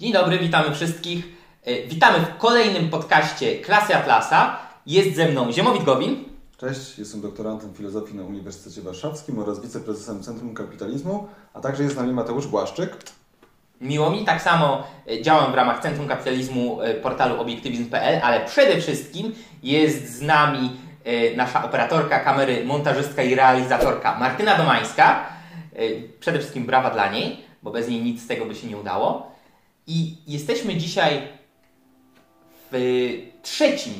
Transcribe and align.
Dzień 0.00 0.12
dobry, 0.12 0.38
witamy 0.38 0.74
wszystkich. 0.74 1.24
E, 1.64 1.82
Witamy 1.86 2.18
w 2.18 2.36
kolejnym 2.38 2.90
podcaście 2.90 3.58
Klasy 3.58 3.96
Atlasa. 3.96 4.56
Jest 4.86 5.16
ze 5.16 5.28
mną 5.28 5.52
Ziemowit 5.52 5.84
Gowin. 5.84 6.24
Cześć, 6.58 6.98
jestem 6.98 7.20
doktorantem 7.20 7.74
filozofii 7.74 8.16
na 8.16 8.22
Uniwersytecie 8.22 8.82
Warszawskim 8.82 9.38
oraz 9.38 9.60
wiceprezesem 9.60 10.22
Centrum 10.22 10.54
Kapitalizmu, 10.54 11.26
a 11.54 11.60
także 11.60 11.82
jest 11.82 11.94
z 11.94 11.98
nami 11.98 12.12
Mateusz 12.12 12.46
Błaszczyk. 12.46 12.96
Miło 13.80 14.10
mi, 14.10 14.24
tak 14.24 14.42
samo 14.42 14.86
e, 15.10 15.22
działam 15.22 15.52
w 15.52 15.54
ramach 15.54 15.82
Centrum 15.82 16.08
Kapitalizmu 16.08 16.82
e, 16.82 16.94
portalu 16.94 17.40
obiektywizm.pl, 17.40 18.20
ale 18.22 18.46
przede 18.46 18.80
wszystkim 18.80 19.34
jest 19.62 20.16
z 20.18 20.22
nami 20.22 20.76
nasza 21.36 21.64
operatorka 21.64 22.20
kamery, 22.20 22.64
montażystka 22.64 23.22
i 23.22 23.34
realizatorka 23.34 24.18
Martyna 24.18 24.56
Domańska. 24.56 25.26
Przede 26.20 26.38
wszystkim 26.38 26.66
brawa 26.66 26.90
dla 26.90 27.12
niej, 27.12 27.40
bo 27.62 27.70
bez 27.70 27.88
niej 27.88 28.02
nic 28.02 28.22
z 28.22 28.26
tego 28.26 28.44
by 28.44 28.54
się 28.54 28.66
nie 28.66 28.76
udało. 28.76 29.32
I 29.90 30.16
jesteśmy 30.26 30.76
dzisiaj 30.76 31.22
w 32.72 32.72
trzecim 33.42 33.94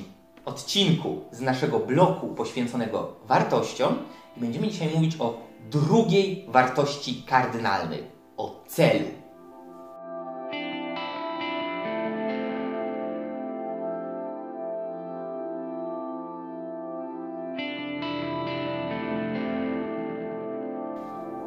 odcinku 0.45 1.21
z 1.33 1.41
naszego 1.41 1.79
bloku 1.79 2.29
poświęconego 2.29 3.15
wartościom 3.27 3.99
i 4.37 4.41
będziemy 4.41 4.69
dzisiaj 4.69 4.89
mówić 4.95 5.17
o 5.19 5.41
drugiej 5.71 6.45
wartości 6.49 7.23
kardynalnej, 7.27 8.03
o 8.37 8.65
celu. 8.67 9.07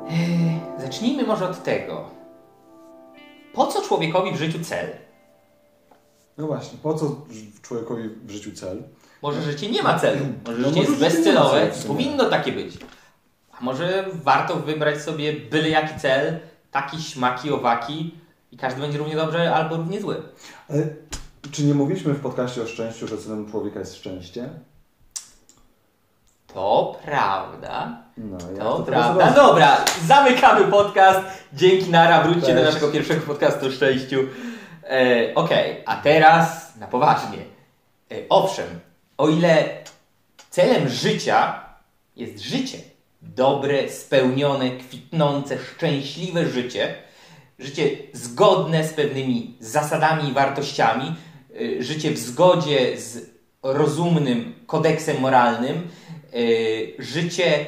Eee, 0.09 0.59
Zacznijmy 0.78 1.23
może 1.23 1.50
od 1.50 1.64
tego. 1.64 2.20
Po 3.53 3.67
co 3.67 3.81
człowiekowi 3.81 4.31
w 4.31 4.38
życiu 4.38 4.59
cel? 4.63 4.89
No 6.38 6.47
właśnie, 6.47 6.80
po 6.83 6.94
co 6.94 7.25
człowiekowi 7.61 8.09
w 8.25 8.31
życiu 8.31 8.52
cel? 8.52 8.83
Może 9.21 9.41
życie 9.41 9.69
nie 9.69 9.83
ma 9.83 9.99
celu, 9.99 10.25
może 10.45 10.57
No 10.59 10.67
życie 10.67 10.80
może 10.80 10.91
jest 10.91 11.02
bezcelowe, 11.02 11.72
powinno 11.88 12.29
takie 12.29 12.52
być. 12.52 12.77
A 13.52 13.63
może 13.63 14.05
warto 14.23 14.55
wybrać 14.55 15.02
sobie 15.02 15.33
byle 15.33 15.69
jaki 15.69 15.99
cel, 15.99 16.39
taki 16.72 17.02
śmaki, 17.02 17.52
owaki 17.52 18.16
i 18.52 18.57
każdy 18.57 18.81
będzie 18.81 18.97
równie 18.97 19.16
dobrze 19.16 19.55
albo 19.55 19.77
równie 19.77 20.02
zły. 20.02 20.23
Ale 20.69 20.88
czy 21.52 21.63
nie 21.63 21.73
mówiliśmy 21.73 22.13
w 22.13 22.22
podcaście 22.22 22.61
o 22.63 22.67
szczęściu, 22.67 23.07
że 23.07 23.17
celem 23.17 23.52
człowieka 23.52 23.79
jest 23.79 23.95
szczęście? 23.95 24.49
To 26.53 26.99
prawda, 27.05 28.02
No, 28.17 28.38
ja 28.57 28.63
to 28.63 28.80
teraz 28.80 29.16
prawda. 29.16 29.31
Dobra, 29.31 29.85
zamykamy 30.05 30.66
podcast. 30.67 31.19
Dzięki 31.53 31.89
Nara, 31.89 32.23
wróćcie 32.23 32.41
do 32.55 32.61
Cześć. 32.61 32.73
naszego 32.73 32.91
pierwszego 32.91 33.21
podcastu 33.21 33.71
szczęściu. 33.71 34.19
E, 34.89 35.35
Okej, 35.35 35.83
a 35.85 35.95
teraz 35.95 36.75
na 36.79 36.88
poważnie. 36.88 37.38
E, 38.11 38.16
owszem, 38.29 38.79
o 39.17 39.29
ile 39.29 39.67
celem 40.49 40.89
życia 40.89 41.59
jest 42.16 42.39
życie, 42.39 42.77
dobre, 43.22 43.89
spełnione, 43.89 44.72
kwitnące, 44.72 45.57
szczęśliwe 45.59 46.45
życie, 46.45 46.95
życie 47.59 47.89
zgodne 48.13 48.83
z 48.83 48.94
pewnymi 48.94 49.57
zasadami 49.59 50.29
i 50.29 50.33
wartościami, 50.33 51.16
y, 51.61 51.83
życie 51.83 52.11
w 52.11 52.17
zgodzie 52.17 52.97
z 53.02 53.29
rozumnym 53.63 54.53
kodeksem 54.67 55.19
moralnym, 55.19 55.88
życie 57.00 57.66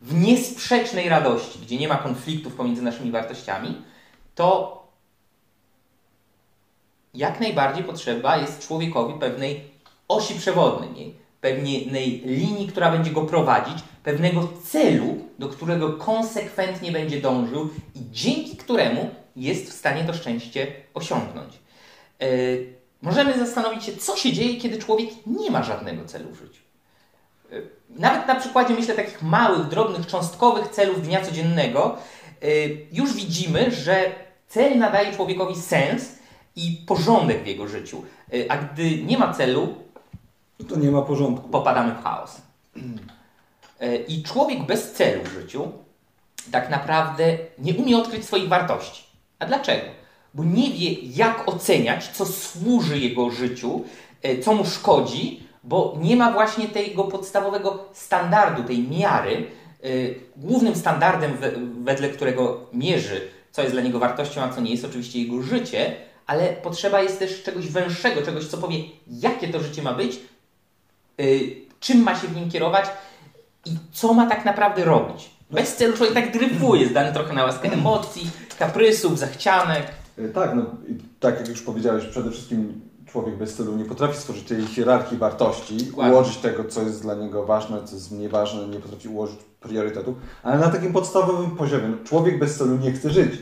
w 0.00 0.14
niesprzecznej 0.14 1.08
radości, 1.08 1.58
gdzie 1.62 1.76
nie 1.76 1.88
ma 1.88 1.96
konfliktów 1.96 2.54
pomiędzy 2.54 2.82
naszymi 2.82 3.10
wartościami, 3.10 3.82
to 4.34 4.78
jak 7.14 7.40
najbardziej 7.40 7.84
potrzeba 7.84 8.36
jest 8.36 8.66
człowiekowi 8.66 9.14
pewnej 9.20 9.60
osi 10.08 10.34
przewodniej, 10.34 11.14
pewnej 11.40 12.22
linii, 12.24 12.68
która 12.68 12.90
będzie 12.90 13.10
go 13.10 13.22
prowadzić, 13.22 13.78
pewnego 14.02 14.48
celu, 14.64 15.18
do 15.38 15.48
którego 15.48 15.92
konsekwentnie 15.92 16.92
będzie 16.92 17.20
dążył 17.20 17.70
i 17.94 18.00
dzięki 18.10 18.56
któremu 18.56 19.10
jest 19.36 19.70
w 19.70 19.72
stanie 19.72 20.04
to 20.04 20.14
szczęście 20.14 20.72
osiągnąć. 20.94 21.54
E, 22.20 22.26
możemy 23.02 23.38
zastanowić 23.38 23.84
się, 23.84 23.96
co 23.96 24.16
się 24.16 24.32
dzieje, 24.32 24.60
kiedy 24.60 24.78
człowiek 24.78 25.10
nie 25.26 25.50
ma 25.50 25.62
żadnego 25.62 26.04
celu 26.04 26.30
w 26.32 26.38
życiu. 26.38 26.62
Nawet 27.90 28.26
na 28.26 28.34
przykładzie, 28.34 28.74
myślę, 28.74 28.94
takich 28.94 29.22
małych, 29.22 29.68
drobnych, 29.68 30.06
cząstkowych 30.06 30.68
celów 30.68 31.02
dnia 31.02 31.24
codziennego, 31.24 31.96
e, 32.42 32.46
już 32.92 33.14
widzimy, 33.14 33.70
że 33.70 34.12
cel 34.48 34.78
nadaje 34.78 35.12
człowiekowi 35.12 35.56
sens 35.56 36.18
i 36.56 36.84
porządek 36.86 37.42
w 37.42 37.46
jego 37.46 37.68
życiu. 37.68 38.02
E, 38.32 38.52
A 38.52 38.56
gdy 38.56 39.02
nie 39.02 39.18
ma 39.18 39.32
celu, 39.34 39.74
To 40.68 40.76
nie 40.76 40.90
ma 40.90 41.02
porządku. 41.02 41.48
popadamy 41.48 41.94
w 41.94 42.02
chaos. 42.02 42.36
E, 43.80 43.96
I 43.96 44.22
człowiek 44.22 44.62
bez 44.66 44.92
celu 44.92 45.24
w 45.24 45.32
życiu 45.32 45.72
tak 46.52 46.70
naprawdę 46.70 47.38
nie 47.58 47.74
umie 47.74 47.98
odkryć 47.98 48.24
swoich 48.24 48.48
wartości. 48.48 49.04
A 49.38 49.46
dlaczego? 49.46 49.82
Bo 50.34 50.44
nie 50.44 50.70
wie, 50.70 50.92
jak 50.92 51.48
oceniać, 51.48 52.08
co 52.08 52.26
służy 52.26 52.98
jego 52.98 53.30
życiu, 53.30 53.84
co 54.44 54.54
mu 54.54 54.64
szkodzi, 54.66 55.47
bo 55.68 55.96
nie 56.00 56.16
ma 56.16 56.32
właśnie 56.32 56.68
tego 56.68 57.04
podstawowego 57.04 57.84
standardu, 57.92 58.62
tej 58.64 58.88
miary. 58.88 59.46
E, 59.82 59.88
Głównym 60.36 60.74
standardem, 60.74 61.36
we- 61.36 61.52
wedle 61.84 62.08
którego 62.08 62.60
mierzy, 62.72 63.20
co 63.52 63.62
jest 63.62 63.74
dla 63.74 63.82
niego 63.82 63.98
wartością, 63.98 64.42
a 64.42 64.48
co 64.48 64.60
nie 64.60 64.70
jest, 64.70 64.84
oczywiście 64.84 65.18
jego 65.22 65.42
życie, 65.42 65.94
ale 66.26 66.48
potrzeba 66.52 67.02
jest 67.02 67.18
też 67.18 67.42
czegoś 67.42 67.68
węższego, 67.68 68.22
czegoś, 68.22 68.46
co 68.46 68.58
powie, 68.58 68.76
jakie 69.06 69.48
to 69.48 69.60
życie 69.60 69.82
ma 69.82 69.94
być, 69.94 70.20
y, 71.20 71.56
czym 71.80 72.02
ma 72.02 72.14
się 72.14 72.26
w 72.28 72.36
nim 72.36 72.50
kierować 72.50 72.84
i 73.66 73.70
co 73.92 74.12
ma 74.14 74.26
tak 74.26 74.44
naprawdę 74.44 74.84
robić. 74.84 75.30
Bez 75.50 75.76
celu 75.76 75.96
człowiek 75.96 76.14
tak 76.14 76.32
dryfuje, 76.32 76.88
zdany 76.88 77.12
trochę 77.12 77.34
na 77.34 77.44
łaskę 77.44 77.72
emocji, 77.72 78.30
kaprysów, 78.58 79.18
zachcianek. 79.18 79.86
E, 80.18 80.28
Tak, 80.28 80.54
no 80.54 80.62
tak 81.20 81.38
jak 81.38 81.48
już 81.48 81.62
powiedziałeś, 81.62 82.04
przede 82.04 82.30
wszystkim 82.30 82.80
człowiek 83.12 83.36
bez 83.38 83.54
celu 83.54 83.76
nie 83.76 83.84
potrafi 83.84 84.18
stworzyć 84.18 84.44
tej 84.44 84.66
hierarchii 84.66 85.18
wartości, 85.18 85.76
Dokładnie. 85.76 86.14
ułożyć 86.14 86.36
tego, 86.36 86.64
co 86.64 86.82
jest 86.82 87.02
dla 87.02 87.14
niego 87.14 87.46
ważne, 87.46 87.84
co 87.84 87.94
jest 87.94 88.12
mniej 88.12 88.28
ważne, 88.28 88.68
nie 88.68 88.80
potrafi 88.80 89.08
ułożyć 89.08 89.38
priorytetów, 89.60 90.16
ale 90.42 90.58
na 90.58 90.68
takim 90.68 90.92
podstawowym 90.92 91.50
poziomie. 91.50 91.88
No, 91.88 91.96
człowiek 92.04 92.38
bez 92.38 92.58
celu 92.58 92.76
nie 92.76 92.92
chce 92.92 93.10
żyć. 93.10 93.32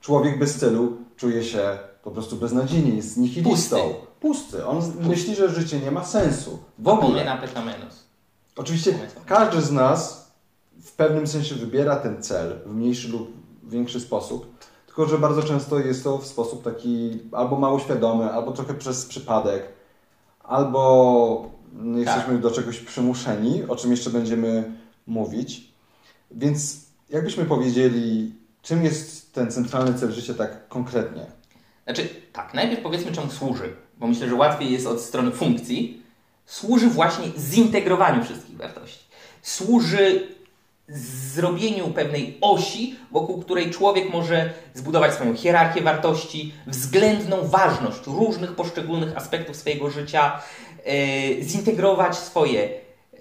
Człowiek 0.00 0.38
bez 0.38 0.58
celu 0.58 0.96
czuje 1.16 1.44
się 1.44 1.78
po 2.02 2.10
prostu 2.10 2.36
beznadziejnie, 2.36 2.96
jest 2.96 3.16
nihilistą. 3.16 3.76
Pusty. 3.76 3.94
Pusty. 4.20 4.66
On 4.66 4.82
myśli, 5.00 5.34
że 5.34 5.48
życie 5.48 5.80
nie 5.80 5.90
ma 5.90 6.04
sensu. 6.04 6.58
W 6.78 6.88
ogóle. 6.88 7.24
na 7.24 7.36
petamenos. 7.36 8.04
Oczywiście 8.56 8.98
każdy 9.26 9.62
z 9.62 9.70
nas 9.72 10.30
w 10.82 10.92
pewnym 10.92 11.26
sensie 11.26 11.54
wybiera 11.54 11.96
ten 11.96 12.22
cel 12.22 12.58
w 12.66 12.74
mniejszy 12.74 13.08
lub 13.08 13.32
większy 13.64 14.00
sposób, 14.00 14.54
tylko 14.94 15.10
że 15.10 15.18
bardzo 15.18 15.42
często 15.42 15.78
jest 15.78 16.04
to 16.04 16.18
w 16.18 16.26
sposób 16.26 16.64
taki 16.64 17.18
albo 17.32 17.58
mało 17.58 17.78
świadomy, 17.78 18.32
albo 18.32 18.52
trochę 18.52 18.74
przez 18.74 19.06
przypadek, 19.06 19.68
albo 20.42 21.50
mm, 21.74 21.98
jesteśmy 21.98 22.38
do 22.38 22.50
czegoś 22.50 22.78
przymuszeni, 22.78 23.64
o 23.68 23.76
czym 23.76 23.90
jeszcze 23.90 24.10
będziemy 24.10 24.72
mówić. 25.06 25.72
Więc 26.30 26.80
jakbyśmy 27.10 27.44
powiedzieli, 27.44 28.34
czym 28.62 28.84
jest 28.84 29.34
ten 29.34 29.50
centralny 29.50 29.98
cel 29.98 30.12
życia 30.12 30.34
tak 30.34 30.68
konkretnie? 30.68 31.26
Znaczy, 31.84 32.08
tak, 32.32 32.54
najpierw 32.54 32.82
powiedzmy 32.82 33.12
czemu 33.12 33.30
służy, 33.30 33.76
bo 33.98 34.06
myślę, 34.06 34.28
że 34.28 34.34
łatwiej 34.34 34.72
jest 34.72 34.86
od 34.86 35.00
strony 35.00 35.30
funkcji. 35.30 36.02
Służy 36.46 36.88
właśnie 36.88 37.26
zintegrowaniu 37.38 38.24
wszystkich 38.24 38.56
wartości. 38.56 39.04
Służy 39.42 40.28
zrobieniu 40.88 41.88
pewnej 41.88 42.38
osi, 42.40 42.96
wokół 43.12 43.42
której 43.42 43.70
człowiek 43.70 44.12
może 44.12 44.52
zbudować 44.74 45.14
swoją 45.14 45.34
hierarchię 45.34 45.82
wartości, 45.82 46.52
względną 46.66 47.48
ważność 47.48 48.06
różnych 48.06 48.54
poszczególnych 48.54 49.16
aspektów 49.16 49.56
swojego 49.56 49.90
życia, 49.90 50.40
e, 50.84 51.42
zintegrować 51.42 52.16
swoje 52.16 52.68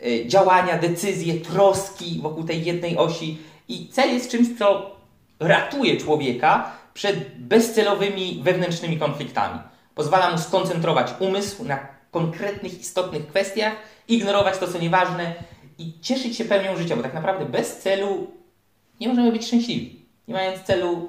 e, 0.05 0.27
działania, 0.27 0.77
decyzje, 0.77 1.33
troski 1.33 2.19
wokół 2.21 2.43
tej 2.43 2.65
jednej 2.65 2.97
osi. 2.97 3.37
I 3.67 3.87
cel 3.87 4.13
jest 4.13 4.31
czymś, 4.31 4.47
co 4.59 4.95
ratuje 5.39 5.97
człowieka 5.97 6.71
przed 6.93 7.37
bezcelowymi 7.37 8.41
wewnętrznymi 8.43 8.97
konfliktami. 8.97 9.59
Pozwala 9.95 10.31
mu 10.31 10.37
skoncentrować 10.37 11.13
umysł 11.19 11.63
na 11.63 11.87
konkretnych, 12.11 12.79
istotnych 12.79 13.27
kwestiach, 13.27 13.73
ignorować 14.07 14.57
to, 14.57 14.67
co 14.67 14.79
nieważne 14.79 15.35
i 15.83 15.93
cieszyć 16.01 16.35
się 16.37 16.45
pełnią 16.45 16.77
życia, 16.77 16.95
bo 16.95 17.03
tak 17.03 17.13
naprawdę 17.13 17.45
bez 17.45 17.77
celu 17.77 18.27
nie 18.99 19.07
możemy 19.07 19.31
być 19.31 19.45
szczęśliwi. 19.47 19.99
Nie 20.27 20.33
mając 20.33 20.61
celu, 20.63 21.07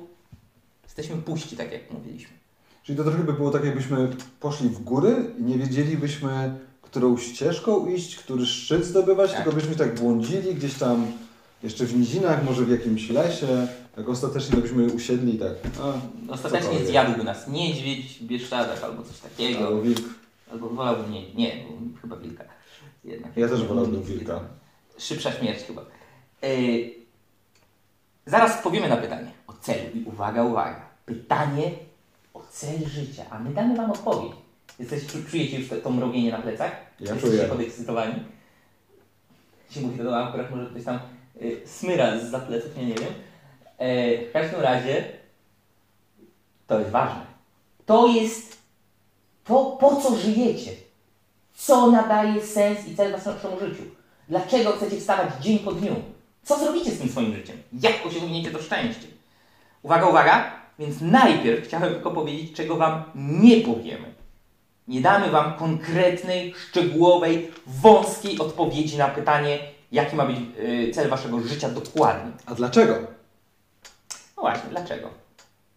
jesteśmy 0.84 1.16
puści, 1.16 1.56
tak 1.56 1.72
jak 1.72 1.90
mówiliśmy. 1.90 2.34
Czyli 2.82 2.98
to 2.98 3.04
trochę 3.04 3.18
by 3.24 3.32
było 3.32 3.50
tak, 3.50 3.64
jakbyśmy 3.64 4.08
poszli 4.40 4.68
w 4.68 4.78
góry 4.82 5.16
i 5.38 5.42
nie 5.42 5.58
wiedzielibyśmy, 5.58 6.54
którą 6.82 7.16
ścieżką 7.18 7.86
iść, 7.86 8.16
który 8.16 8.46
szczyt 8.46 8.84
zdobywać, 8.84 9.30
Tak. 9.32 9.42
tylko 9.42 9.56
byśmy 9.56 9.76
tak 9.76 9.94
błądzili 10.00 10.54
gdzieś 10.54 10.74
tam 10.74 11.06
jeszcze 11.62 11.84
w 11.84 11.96
nizinach, 11.96 12.44
może 12.44 12.64
w 12.64 12.70
jakimś 12.70 13.10
lesie, 13.10 13.66
tak 13.96 14.08
ostatecznie 14.08 14.56
byśmy 14.60 14.86
usiedli 14.86 15.38
tak. 15.38 15.52
A, 15.82 16.32
Ostatecznie 16.32 16.60
cokolwiek. 16.66 16.88
zjadłby 16.88 17.24
nas 17.24 17.48
niedźwiedź 17.48 18.18
w 18.20 18.22
Bieszczadach 18.24 18.84
albo 18.84 19.02
coś 19.02 19.18
takiego. 19.18 19.66
Albo 19.66 19.82
wilk. 19.82 20.00
Albo 20.52 20.68
wolałbym 20.68 21.12
nie, 21.12 21.34
nie, 21.34 21.64
chyba 22.02 22.16
wilka. 22.16 22.44
Jednak. 23.04 23.36
Ja 23.36 23.48
też 23.48 23.64
wolałbym 23.64 24.02
wilka. 24.02 24.40
Szybsza 24.99 25.32
śmierć 25.32 25.62
chyba. 25.62 25.82
Yy, 26.43 26.91
zaraz 28.26 28.62
powiemy 28.62 28.88
na 28.88 28.96
pytanie 28.96 29.31
o 29.46 29.52
celu. 29.52 29.91
I 29.94 30.05
uwaga, 30.05 30.43
uwaga. 30.43 30.81
Pytanie 31.06 31.70
o 32.35 32.41
cel 32.50 32.87
życia. 32.87 33.25
A 33.31 33.38
my 33.38 33.55
damy 33.55 33.76
Wam 33.76 33.91
odpowiedź. 33.91 34.32
Jesteście, 34.79 35.19
czujecie 35.31 35.58
już 35.58 35.69
to, 35.69 35.76
to 35.76 35.91
mrowienie 35.91 36.31
na 36.31 36.38
plecach? 36.38 36.73
Ja 37.00 37.12
Jesteście 37.12 37.37
czuję. 37.37 37.49
podekscytowani? 37.49 38.14
Się 39.70 39.81
mówi 39.81 39.99
to 39.99 40.05
do 40.05 40.25
akurat 40.25 40.50
może 40.50 40.70
ktoś 40.70 40.85
tam 40.85 40.99
y, 41.43 41.61
smyra 41.67 42.19
z 42.19 42.46
pleców, 42.46 42.76
ja 42.76 42.82
nie 42.82 42.94
wiem. 42.94 43.12
E, 43.79 44.19
w 44.29 44.32
każdym 44.32 44.61
razie 44.61 45.05
to 46.67 46.79
jest 46.79 46.91
ważne. 46.91 47.26
To 47.87 48.06
jest 48.06 48.58
to, 49.44 49.76
po 49.81 49.96
co 49.96 50.17
żyjecie. 50.17 50.70
Co 51.55 51.91
nadaje 51.91 52.46
sens 52.46 52.88
i 52.88 52.96
cel 52.96 53.12
waszemu 53.12 53.58
życiu. 53.61 53.82
Dlaczego 54.28 54.72
chcecie 54.72 55.00
wstawać 55.00 55.28
dzień 55.40 55.58
po 55.58 55.72
dniu? 55.72 55.94
Co 56.42 56.58
zrobicie 56.58 56.90
z 56.90 56.98
tym 56.98 57.08
swoim 57.08 57.34
życiem? 57.34 57.56
Jak 57.72 58.06
osiągniecie 58.06 58.50
to 58.50 58.62
szczęście? 58.62 59.06
Uwaga, 59.82 60.06
uwaga! 60.06 60.52
Więc 60.78 61.00
najpierw 61.00 61.66
chciałem 61.66 61.94
tylko 61.94 62.10
powiedzieć, 62.10 62.52
czego 62.52 62.76
Wam 62.76 63.02
nie 63.14 63.60
powiemy. 63.60 64.14
Nie 64.88 65.00
damy 65.00 65.30
Wam 65.30 65.54
konkretnej, 65.54 66.54
szczegółowej, 66.54 67.50
wąskiej 67.66 68.38
odpowiedzi 68.38 68.98
na 68.98 69.08
pytanie, 69.08 69.58
jaki 69.92 70.16
ma 70.16 70.26
być 70.26 70.36
y, 70.58 70.90
cel 70.94 71.10
Waszego 71.10 71.40
życia 71.40 71.68
dokładnie. 71.68 72.32
A 72.46 72.54
dlaczego? 72.54 72.94
No 74.36 74.42
właśnie, 74.42 74.70
dlaczego? 74.70 75.10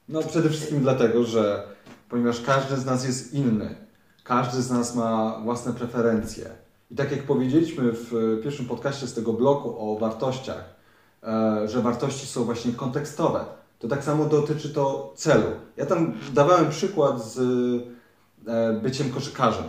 No 0.09 0.23
przede 0.23 0.49
wszystkim 0.49 0.81
dlatego, 0.81 1.23
że 1.23 1.63
ponieważ 2.09 2.41
każdy 2.41 2.77
z 2.77 2.85
nas 2.85 3.05
jest 3.05 3.33
inny, 3.33 3.75
każdy 4.23 4.61
z 4.61 4.71
nas 4.71 4.95
ma 4.95 5.39
własne 5.43 5.73
preferencje. 5.73 6.49
I 6.91 6.95
tak 6.95 7.11
jak 7.11 7.23
powiedzieliśmy 7.23 7.91
w 7.91 8.39
pierwszym 8.43 8.65
podcaście 8.65 9.07
z 9.07 9.13
tego 9.13 9.33
bloku 9.33 9.75
o 9.79 9.99
wartościach, 9.99 10.75
e, 11.23 11.67
że 11.67 11.81
wartości 11.81 12.27
są 12.27 12.43
właśnie 12.43 12.71
kontekstowe, 12.71 13.45
to 13.79 13.87
tak 13.87 14.03
samo 14.03 14.25
dotyczy 14.25 14.69
to 14.69 15.13
celu. 15.15 15.47
Ja 15.77 15.85
tam 15.85 16.13
dawałem 16.33 16.69
przykład 16.69 17.25
z 17.25 17.37
e, 18.47 18.73
byciem 18.73 19.09
koszykarzem. 19.09 19.65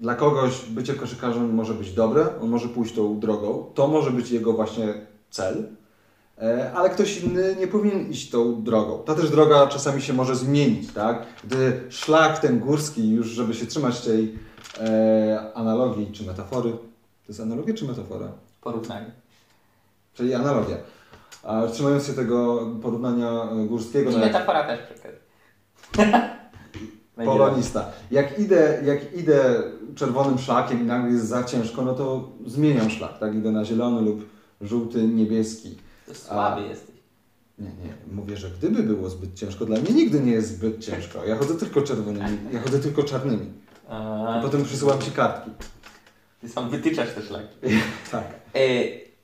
Dla 0.00 0.14
kogoś 0.14 0.64
bycie 0.64 0.94
koszykarzem 0.94 1.54
może 1.54 1.74
być 1.74 1.92
dobre, 1.92 2.40
on 2.40 2.48
może 2.48 2.68
pójść 2.68 2.94
tą 2.94 3.20
drogą, 3.20 3.70
to 3.74 3.88
może 3.88 4.10
być 4.10 4.30
jego 4.30 4.52
właśnie 4.52 5.06
cel, 5.30 5.64
E, 6.42 6.72
ale 6.72 6.90
ktoś 6.90 7.20
inny 7.20 7.56
nie 7.60 7.66
powinien 7.66 8.10
iść 8.10 8.30
tą 8.30 8.62
drogą. 8.62 9.02
Ta 9.04 9.14
też 9.14 9.30
droga 9.30 9.66
czasami 9.66 10.02
się 10.02 10.12
może 10.12 10.36
zmienić, 10.36 10.92
tak? 10.92 11.26
Gdy 11.44 11.80
szlak 11.88 12.38
ten 12.38 12.60
górski, 12.60 13.10
już 13.10 13.26
żeby 13.26 13.54
się 13.54 13.66
trzymać 13.66 14.00
tej 14.00 14.38
e, 14.78 15.52
analogii 15.54 16.12
czy 16.12 16.24
metafory, 16.24 16.70
to 16.70 17.28
jest 17.28 17.40
analogia 17.40 17.74
czy 17.74 17.84
metafora? 17.84 18.32
Porównanie. 18.60 19.10
Czyli 20.14 20.34
analogia. 20.34 20.76
A 21.42 21.66
trzymając 21.66 22.06
się 22.06 22.12
tego 22.12 22.66
porównania 22.82 23.48
górskiego, 23.66 24.10
I 24.10 24.12
no 24.12 24.20
metafora 24.20 24.64
też 24.64 24.80
przykład. 24.80 25.14
Polonista. 27.24 27.92
Jak 28.10 28.38
idę, 28.38 28.82
jak 28.84 29.14
idę 29.14 29.62
czerwonym 29.94 30.38
szlakiem 30.38 30.80
i 30.80 30.84
nagle 30.84 31.10
jest 31.10 31.28
za 31.28 31.44
ciężko, 31.44 31.82
no 31.82 31.94
to 31.94 32.28
zmieniam 32.46 32.90
szlak, 32.90 33.18
tak? 33.18 33.34
Idę 33.34 33.50
na 33.50 33.64
zielony 33.64 34.00
lub 34.02 34.28
żółty, 34.60 35.02
niebieski. 35.02 35.76
To 36.06 36.14
słaby 36.14 36.62
jesteś. 36.62 36.94
Nie, 37.58 37.66
nie. 37.66 38.14
Mówię, 38.14 38.36
że 38.36 38.50
gdyby 38.50 38.82
było 38.82 39.10
zbyt 39.10 39.34
ciężko, 39.34 39.64
dla 39.64 39.80
mnie 39.80 39.90
nigdy 39.90 40.20
nie 40.20 40.32
jest 40.32 40.56
zbyt 40.56 40.84
ciężko. 40.84 41.24
Ja 41.24 41.36
chodzę 41.36 41.54
tylko 41.54 41.82
czerwonymi, 41.82 42.38
ja 42.52 42.60
chodzę 42.60 42.78
tylko 42.78 43.02
czarnymi. 43.02 43.46
A, 43.90 44.38
I 44.38 44.42
potem 44.42 44.64
przysyłam 44.64 45.00
Ci 45.00 45.10
kartki. 45.10 45.50
Ty 46.40 46.48
sam 46.48 46.70
wytyczasz 46.70 47.14
te 47.14 47.22
szlaki. 47.22 47.56
Tak. 48.10 48.24
E, 48.54 48.60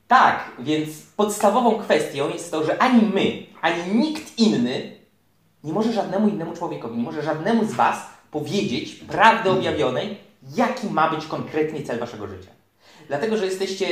tak, 0.08 0.50
więc 0.58 1.02
podstawową 1.16 1.78
kwestią 1.78 2.28
jest 2.28 2.50
to, 2.50 2.64
że 2.64 2.82
ani 2.82 3.02
my, 3.02 3.46
ani 3.60 3.94
nikt 3.94 4.38
inny 4.38 4.96
nie 5.64 5.72
może 5.72 5.92
żadnemu 5.92 6.28
innemu 6.28 6.52
człowiekowi, 6.52 6.96
nie 6.96 7.02
może 7.02 7.22
żadnemu 7.22 7.64
z 7.64 7.74
Was 7.74 8.06
powiedzieć 8.30 8.94
prawdy 8.94 9.50
objawionej, 9.50 10.18
jaki 10.56 10.86
ma 10.86 11.10
być 11.10 11.26
konkretnie 11.26 11.82
cel 11.82 11.98
Waszego 11.98 12.26
życia. 12.26 12.50
Dlatego, 13.08 13.36
że 13.36 13.44
jesteście 13.44 13.86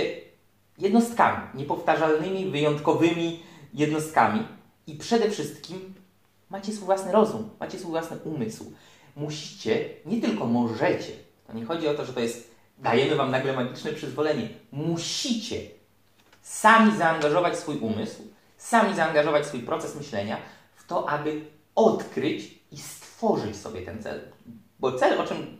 jednostkami, 0.78 1.42
niepowtarzalnymi, 1.54 2.50
wyjątkowymi 2.50 3.42
jednostkami 3.74 4.46
i 4.86 4.94
przede 4.94 5.30
wszystkim 5.30 5.94
macie 6.50 6.72
swój 6.72 6.86
własny 6.86 7.12
rozum, 7.12 7.50
macie 7.60 7.78
swój 7.78 7.90
własny 7.90 8.16
umysł. 8.24 8.72
Musicie, 9.16 9.88
nie 10.06 10.20
tylko 10.20 10.46
możecie, 10.46 11.12
to 11.46 11.52
nie 11.52 11.64
chodzi 11.64 11.88
o 11.88 11.94
to, 11.94 12.04
że 12.04 12.12
to 12.12 12.20
jest, 12.20 12.50
dajemy 12.78 13.16
Wam 13.16 13.30
nagle 13.30 13.52
magiczne 13.52 13.92
przyzwolenie, 13.92 14.48
musicie 14.72 15.60
sami 16.42 16.96
zaangażować 16.96 17.58
swój 17.58 17.78
umysł, 17.78 18.22
sami 18.56 18.94
zaangażować 18.94 19.46
swój 19.46 19.60
proces 19.60 19.96
myślenia 19.96 20.36
w 20.74 20.86
to, 20.86 21.08
aby 21.08 21.40
odkryć 21.74 22.58
i 22.72 22.76
stworzyć 22.76 23.56
sobie 23.56 23.82
ten 23.82 24.02
cel. 24.02 24.20
Bo 24.78 24.92
cel, 24.92 25.20
o 25.20 25.26
czym 25.26 25.58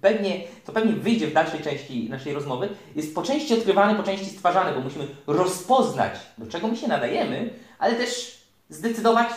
pewnie, 0.00 0.40
to 0.64 0.72
pewnie 0.72 0.92
wyjdzie 0.92 1.26
w 1.26 1.32
dalszej 1.32 1.60
części 1.60 2.10
naszej 2.10 2.34
rozmowy, 2.34 2.68
jest 2.96 3.14
po 3.14 3.22
części 3.22 3.54
odkrywany, 3.54 3.94
po 3.94 4.02
części 4.02 4.26
stwarzany, 4.26 4.74
bo 4.74 4.80
musimy 4.80 5.06
rozpoznać, 5.26 6.14
do 6.38 6.46
czego 6.46 6.68
my 6.68 6.76
się 6.76 6.88
nadajemy, 6.88 7.50
ale 7.78 7.94
też 7.94 8.38
zdecydować, 8.68 9.28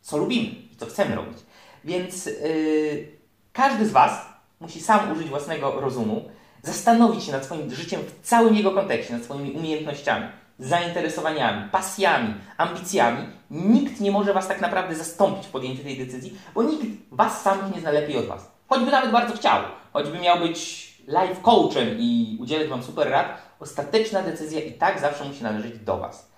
co 0.00 0.16
lubimy 0.16 0.48
i 0.72 0.76
co 0.76 0.86
chcemy 0.86 1.14
robić. 1.14 1.38
Więc 1.84 2.26
yy, 2.26 3.08
każdy 3.52 3.86
z 3.86 3.90
Was 3.90 4.26
musi 4.60 4.80
sam 4.80 5.12
użyć 5.12 5.28
własnego 5.28 5.80
rozumu, 5.80 6.28
zastanowić 6.62 7.24
się 7.24 7.32
nad 7.32 7.44
swoim 7.44 7.74
życiem 7.74 8.00
w 8.00 8.26
całym 8.26 8.54
jego 8.54 8.70
kontekście, 8.70 9.14
nad 9.14 9.22
swoimi 9.22 9.52
umiejętnościami, 9.52 10.26
zainteresowaniami, 10.58 11.70
pasjami, 11.70 12.34
ambicjami. 12.56 13.26
Nikt 13.50 14.00
nie 14.00 14.10
może 14.10 14.34
Was 14.34 14.48
tak 14.48 14.60
naprawdę 14.60 14.94
zastąpić 14.94 15.46
w 15.46 15.50
podjęciu 15.50 15.82
tej 15.82 15.98
decyzji, 15.98 16.38
bo 16.54 16.62
nikt 16.62 16.86
Was 17.10 17.42
samych 17.42 17.74
nie 17.74 17.80
zna 17.80 17.90
lepiej 17.90 18.16
od 18.16 18.26
Was. 18.26 18.50
Choćby 18.68 18.90
nawet 18.90 19.10
bardzo 19.10 19.36
chciał, 19.36 19.62
choćby 19.92 20.18
miał 20.18 20.38
być 20.38 20.90
life 21.06 21.42
coachem 21.42 21.88
i 21.98 22.38
udzielać 22.40 22.68
Wam 22.68 22.82
super 22.82 23.10
rad, 23.10 23.26
ostateczna 23.60 24.22
decyzja 24.22 24.60
i 24.60 24.72
tak 24.72 25.00
zawsze 25.00 25.24
musi 25.24 25.42
należeć 25.42 25.78
do 25.78 25.98
Was. 25.98 26.30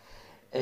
Yy, 0.55 0.61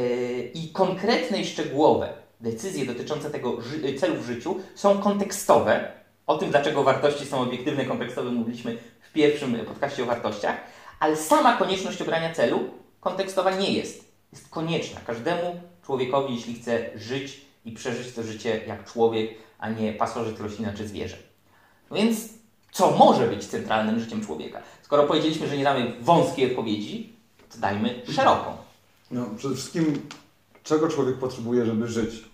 I 0.54 0.68
konkretne 0.68 1.40
i 1.40 1.46
szczegółowe 1.46 2.12
decyzje 2.40 2.86
dotyczące 2.86 3.30
tego 3.30 3.60
ży- 3.62 3.94
celu 3.94 4.14
w 4.22 4.26
życiu 4.26 4.56
są 4.74 4.98
kontekstowe. 4.98 5.92
O 6.26 6.38
tym, 6.38 6.50
dlaczego 6.50 6.82
wartości 6.82 7.26
są 7.26 7.40
obiektywne, 7.40 7.84
kontekstowe, 7.84 8.30
mówiliśmy 8.30 8.78
w 9.00 9.12
pierwszym 9.12 9.54
podcaście 9.66 10.02
o 10.02 10.06
wartościach, 10.06 10.56
ale 11.00 11.16
sama 11.16 11.56
konieczność 11.56 12.02
obrania 12.02 12.34
celu 12.34 12.60
kontekstowa 13.00 13.50
nie 13.56 13.72
jest. 13.72 14.04
Jest 14.32 14.48
konieczna 14.48 15.00
każdemu 15.06 15.60
człowiekowi, 15.86 16.34
jeśli 16.34 16.54
chce 16.54 16.90
żyć 16.96 17.40
i 17.64 17.72
przeżyć 17.72 18.14
to 18.14 18.22
życie 18.22 18.60
jak 18.66 18.92
człowiek, 18.92 19.30
a 19.58 19.68
nie 19.70 19.92
pasożyt, 19.92 20.40
roślina 20.40 20.72
czy 20.72 20.88
zwierzę. 20.88 21.16
No 21.90 21.96
więc 21.96 22.16
co 22.72 22.90
może 22.90 23.26
być 23.26 23.46
centralnym 23.46 24.00
życiem 24.00 24.24
człowieka? 24.26 24.62
Skoro 24.82 25.02
powiedzieliśmy, 25.04 25.46
że 25.48 25.56
nie 25.56 25.64
damy 25.64 25.92
wąskiej 26.00 26.50
odpowiedzi, 26.50 27.12
to 27.52 27.58
dajmy 27.58 28.02
szeroką. 28.12 28.56
No, 29.10 29.26
przede 29.38 29.54
wszystkim, 29.54 30.06
czego 30.70 30.88
człowiek 30.88 31.16
potrzebuje, 31.16 31.66
żeby 31.66 31.88
żyć? 31.88 32.24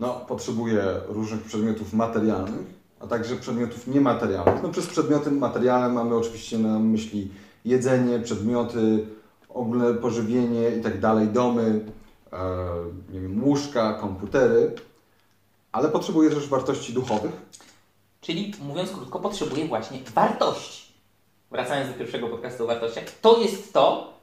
No, 0.00 0.08
potrzebuje 0.28 0.82
różnych 1.08 1.42
przedmiotów 1.42 1.92
materialnych, 1.92 2.66
a 3.00 3.06
także 3.06 3.36
przedmiotów 3.36 3.86
niematerialnych. 3.86 4.62
No, 4.62 4.68
przez 4.68 4.86
przedmioty 4.86 5.30
materialne 5.30 5.88
mamy 5.88 6.16
oczywiście 6.16 6.58
na 6.58 6.78
myśli 6.78 7.30
jedzenie, 7.64 8.18
przedmioty, 8.18 9.06
ogólne 9.48 9.94
pożywienie 9.94 10.70
i 10.70 10.82
tak 10.82 11.00
dalej, 11.00 11.28
domy, 11.28 11.84
e, 12.32 12.38
nie 13.12 13.20
wiem, 13.20 13.44
łóżka, 13.44 13.94
komputery, 13.94 14.74
ale 15.72 15.88
potrzebuje 15.88 16.30
też 16.30 16.48
wartości 16.48 16.92
duchowych. 16.92 17.32
Czyli 18.20 18.52
mówiąc 18.60 18.90
krótko, 18.90 19.18
potrzebuje 19.18 19.68
właśnie 19.68 19.98
wartości. 20.14 20.92
Wracając 21.50 21.92
do 21.92 21.98
pierwszego 21.98 22.28
podcastu 22.28 22.64
o 22.64 22.66
wartościach, 22.66 23.04
to 23.20 23.40
jest 23.40 23.72
to, 23.72 24.15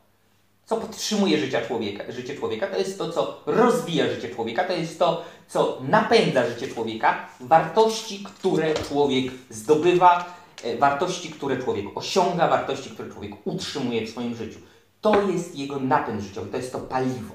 co 0.66 0.78
podtrzymuje 0.78 1.38
życia 1.38 1.62
człowieka, 1.62 2.04
życie 2.12 2.36
człowieka, 2.36 2.68
to 2.68 2.78
jest 2.78 2.98
to, 2.98 3.12
co 3.12 3.44
rozwija 3.46 4.08
życie 4.08 4.30
człowieka, 4.30 4.64
to 4.64 4.74
jest 4.74 5.00
to, 5.00 5.24
co 5.48 5.82
napędza 5.88 6.50
życie 6.50 6.68
człowieka, 6.68 7.26
wartości, 7.40 8.24
które 8.24 8.74
człowiek 8.74 9.34
zdobywa, 9.50 10.36
e, 10.64 10.78
wartości, 10.78 11.30
które 11.30 11.58
człowiek 11.64 11.86
osiąga, 11.96 12.48
wartości, 12.48 12.90
które 12.90 13.10
człowiek 13.10 13.32
utrzymuje 13.46 14.08
w 14.08 14.10
swoim 14.10 14.36
życiu. 14.36 14.60
To 15.02 15.22
jest 15.22 15.56
jego 15.56 15.80
napęd 15.80 16.22
życiowy, 16.22 16.52
to 16.52 16.58
jest 16.58 16.72
to 16.72 16.80
paliwo. 16.80 17.34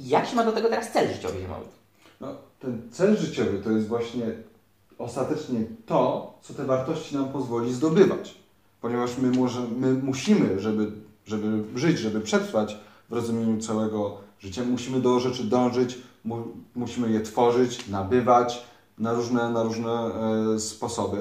Jak 0.00 0.26
się 0.26 0.36
ma 0.36 0.44
do 0.44 0.52
tego 0.52 0.68
teraz 0.68 0.92
cel 0.92 1.14
życiowy 1.14 1.40
zimowy? 1.40 1.66
No, 2.20 2.28
ten 2.60 2.88
cel 2.92 3.16
życiowy 3.16 3.58
to 3.58 3.70
jest 3.70 3.88
właśnie 3.88 4.24
ostatecznie 4.98 5.60
to, 5.86 6.32
co 6.42 6.54
te 6.54 6.64
wartości 6.64 7.16
nam 7.16 7.28
pozwoli 7.28 7.74
zdobywać. 7.74 8.34
Ponieważ 8.80 9.18
my, 9.18 9.30
może, 9.30 9.60
my 9.60 9.92
musimy, 9.94 10.60
żeby, 10.60 10.92
żeby 11.26 11.78
żyć, 11.78 11.98
żeby 11.98 12.20
przetrwać, 12.20 12.76
w 13.08 13.12
rozumieniu 13.12 13.60
całego 13.60 14.18
życia. 14.40 14.62
Musimy 14.64 15.00
do 15.00 15.20
rzeczy 15.20 15.44
dążyć, 15.44 15.98
mu, 16.24 16.44
musimy 16.74 17.10
je 17.10 17.20
tworzyć, 17.20 17.88
nabywać 17.88 18.64
na 18.98 19.12
różne, 19.12 19.50
na 19.50 19.62
różne 19.62 19.90
e, 20.54 20.58
sposoby. 20.58 21.18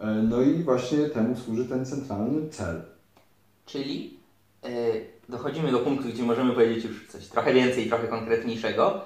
E, 0.00 0.06
no 0.06 0.42
i 0.42 0.62
właśnie 0.62 0.98
temu 0.98 1.36
służy 1.36 1.64
ten 1.64 1.86
centralny 1.86 2.50
cel. 2.50 2.82
Czyli 3.66 4.16
e, 4.62 4.68
dochodzimy 5.28 5.72
do 5.72 5.78
punktu, 5.78 6.08
gdzie 6.08 6.22
możemy 6.22 6.52
powiedzieć 6.52 6.84
już 6.84 7.08
coś 7.08 7.26
trochę 7.26 7.54
więcej, 7.54 7.88
trochę 7.88 8.08
konkretniejszego. 8.08 9.00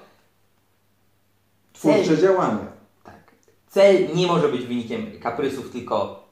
Twórcze 1.72 2.16
Cel- 2.16 2.20
działanie. 2.20 2.66
Tak. 3.04 3.32
Cel 3.68 4.16
nie 4.16 4.26
może 4.26 4.48
być 4.48 4.66
wynikiem 4.66 5.20
kaprysów, 5.20 5.70
tylko 5.70 6.27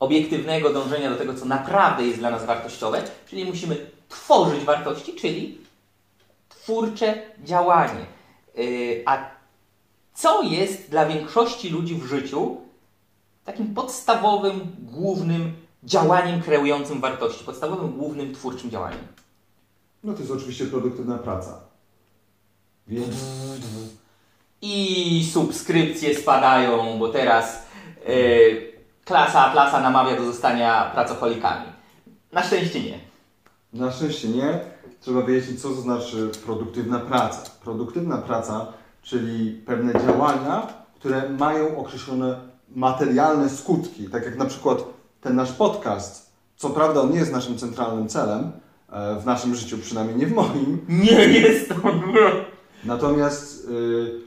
obiektywnego 0.00 0.72
dążenia 0.72 1.10
do 1.10 1.16
tego, 1.16 1.34
co 1.34 1.44
naprawdę 1.44 2.06
jest 2.06 2.18
dla 2.18 2.30
nas 2.30 2.44
wartościowe, 2.44 3.02
czyli 3.28 3.44
musimy 3.44 3.90
tworzyć 4.08 4.64
wartości, 4.64 5.14
czyli 5.14 5.58
twórcze 6.48 7.22
działanie. 7.44 8.06
Yy, 8.56 9.02
a 9.06 9.30
co 10.14 10.42
jest 10.42 10.90
dla 10.90 11.06
większości 11.06 11.68
ludzi 11.68 11.94
w 11.94 12.04
życiu 12.04 12.56
takim 13.44 13.74
podstawowym, 13.74 14.76
głównym 14.78 15.52
działaniem 15.84 16.42
kreującym 16.42 17.00
wartości, 17.00 17.44
podstawowym, 17.44 17.92
głównym 17.92 18.34
twórczym 18.34 18.70
działaniem? 18.70 19.06
No 20.04 20.12
to 20.12 20.18
jest 20.18 20.32
oczywiście 20.32 20.66
produktywna 20.66 21.18
praca. 21.18 21.60
Więc 22.88 23.16
I 24.62 25.30
subskrypcje 25.32 26.14
spadają, 26.14 26.98
bo 26.98 27.08
teraz 27.08 27.62
yy, 28.08 28.69
klasa 29.10 29.46
Atlasa 29.46 29.80
namawia 29.80 30.16
do 30.16 30.24
zostania 30.24 30.90
pracocholikami. 30.94 31.66
Na 32.32 32.42
szczęście 32.42 32.80
nie. 32.82 32.98
na 33.72 33.90
szczęście 33.90 34.28
nie. 34.28 34.60
Trzeba 35.00 35.20
wyjaśnić, 35.22 35.62
co 35.62 35.68
to 35.68 35.74
znaczy 35.74 36.30
produktywna 36.44 36.98
praca. 36.98 37.50
Produktywna 37.64 38.18
praca, 38.18 38.66
czyli 39.02 39.62
pewne 39.66 39.92
działania, 40.06 40.66
które 40.94 41.28
mają 41.28 41.78
określone 41.78 42.40
materialne 42.74 43.48
skutki. 43.48 44.08
Tak 44.08 44.24
jak 44.24 44.36
na 44.36 44.44
przykład 44.44 44.78
ten 45.20 45.36
nasz 45.36 45.52
podcast. 45.52 46.32
Co 46.56 46.70
prawda 46.70 47.00
on 47.00 47.10
nie 47.10 47.18
jest 47.18 47.32
naszym 47.32 47.58
centralnym 47.58 48.08
celem, 48.08 48.52
e, 48.92 49.20
w 49.20 49.26
naszym 49.26 49.54
życiu, 49.54 49.78
przynajmniej 49.78 50.16
nie 50.16 50.26
w 50.26 50.32
moim, 50.32 50.86
Nie 50.88 51.24
jest 51.24 51.72
on. 51.84 52.02
Natomiast 52.84 53.68
y, 53.68 54.20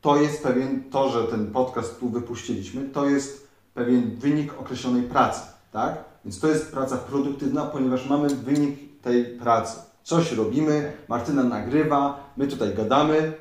to 0.00 0.16
jest 0.16 0.42
pewien, 0.42 0.84
to, 0.90 1.08
że 1.08 1.24
ten 1.24 1.52
podcast 1.52 2.00
tu 2.00 2.08
wypuściliśmy, 2.08 2.88
to 2.88 3.08
jest 3.08 3.49
pewien 3.74 4.16
wynik 4.16 4.60
określonej 4.60 5.02
pracy, 5.02 5.40
tak? 5.72 6.04
Więc 6.24 6.40
to 6.40 6.48
jest 6.48 6.72
praca 6.72 6.96
produktywna, 6.96 7.66
ponieważ 7.66 8.06
mamy 8.06 8.28
wynik 8.28 9.02
tej 9.02 9.24
pracy. 9.24 9.78
Coś 10.02 10.32
robimy, 10.32 10.92
Martyna 11.08 11.42
nagrywa, 11.44 12.30
my 12.36 12.46
tutaj 12.46 12.74
gadamy, 12.74 13.32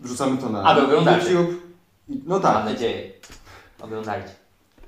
wrzucamy 0.00 0.38
to 0.38 0.48
na 0.48 0.82
oglądacie. 0.84 1.32
YouTube. 1.32 1.60
I- 2.08 2.22
No 2.26 2.34
Mam 2.34 2.42
tak. 2.42 2.64
nadzieję. 2.64 3.12
Oglądajcie. 3.80 4.30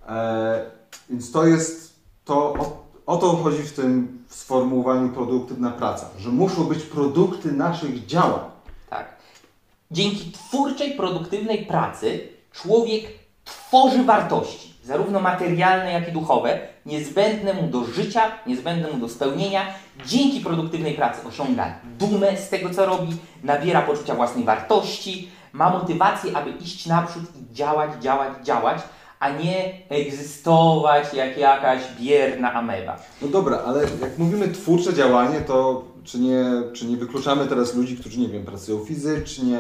E, 0.09 0.71
więc 1.11 1.32
to 1.32 1.47
jest 1.47 1.94
to, 2.25 2.35
o, 2.52 2.87
o 3.06 3.16
to 3.16 3.28
chodzi 3.37 3.62
w 3.62 3.73
tym 3.73 4.23
sformułowaniu 4.28 5.09
produktywna 5.09 5.71
praca, 5.71 6.06
że 6.18 6.28
muszą 6.28 6.64
być 6.64 6.82
produkty 6.82 7.52
naszych 7.52 8.06
działań. 8.06 8.50
Tak. 8.90 9.16
Dzięki 9.90 10.32
twórczej, 10.32 10.94
produktywnej 10.97 11.66
pracy 11.66 12.28
człowiek 12.52 13.04
tworzy 13.72 14.04
wartości, 14.04 14.74
zarówno 14.84 15.20
materialne, 15.20 15.92
jak 15.92 16.08
i 16.08 16.12
duchowe, 16.12 16.58
niezbędne 16.86 17.54
mu 17.54 17.62
do 17.62 17.84
życia, 17.84 18.22
niezbędne 18.46 18.90
mu 18.90 18.98
do 18.98 19.08
spełnienia. 19.08 19.60
Dzięki 20.06 20.40
produktywnej 20.40 20.94
pracy 20.94 21.28
osiąga 21.28 21.74
dumę 21.98 22.36
z 22.36 22.48
tego, 22.48 22.70
co 22.70 22.86
robi, 22.86 23.16
nabiera 23.42 23.82
poczucia 23.82 24.14
własnej 24.14 24.44
wartości, 24.44 25.30
ma 25.52 25.70
motywację, 25.70 26.36
aby 26.36 26.50
iść 26.50 26.86
naprzód 26.86 27.22
i 27.22 27.54
działać, 27.54 27.90
działać, 28.02 28.32
działać, 28.44 28.82
a 29.20 29.30
nie 29.30 29.72
egzystować 29.88 31.14
jak 31.14 31.38
jakaś 31.38 31.80
bierna 32.00 32.52
ameba. 32.52 32.96
No 33.22 33.28
dobra, 33.28 33.62
ale 33.66 33.80
jak 34.00 34.18
mówimy 34.18 34.48
twórcze 34.48 34.94
działanie, 34.94 35.40
to 35.40 35.84
czy 36.04 36.18
nie, 36.18 36.44
czy 36.72 36.86
nie 36.86 36.96
wykluczamy 36.96 37.46
teraz 37.46 37.74
ludzi, 37.74 37.96
którzy, 37.96 38.20
nie 38.20 38.28
wiem, 38.28 38.44
pracują 38.44 38.84
fizycznie, 38.84 39.58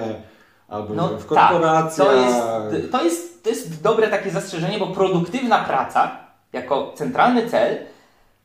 albo 0.72 0.94
wiem, 0.94 1.18
w 1.18 1.26
korporacjach? 1.26 2.08
Tak, 2.08 2.16
to, 2.16 2.72
jest, 2.72 2.92
to, 2.92 3.04
jest, 3.04 3.42
to 3.44 3.50
jest 3.50 3.82
dobre 3.82 4.08
takie 4.08 4.30
zastrzeżenie, 4.30 4.78
bo 4.78 4.86
produktywna 4.86 5.58
praca 5.58 6.16
jako 6.52 6.92
centralny 6.96 7.50
cel 7.50 7.78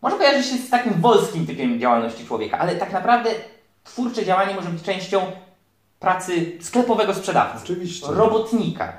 może 0.01 0.15
kojarzyć 0.17 0.45
się 0.45 0.57
z 0.57 0.69
takim 0.69 0.93
wolskim 0.93 1.47
typem 1.47 1.79
działalności 1.79 2.25
człowieka, 2.25 2.59
ale 2.59 2.75
tak 2.75 2.93
naprawdę 2.93 3.29
twórcze 3.83 4.25
działanie 4.25 4.55
może 4.55 4.69
być 4.69 4.83
częścią 4.83 5.21
pracy 5.99 6.57
sklepowego 6.61 7.13
sprzedawcy, 7.13 7.63
Oczywiście. 7.63 8.07
robotnika, 8.09 8.93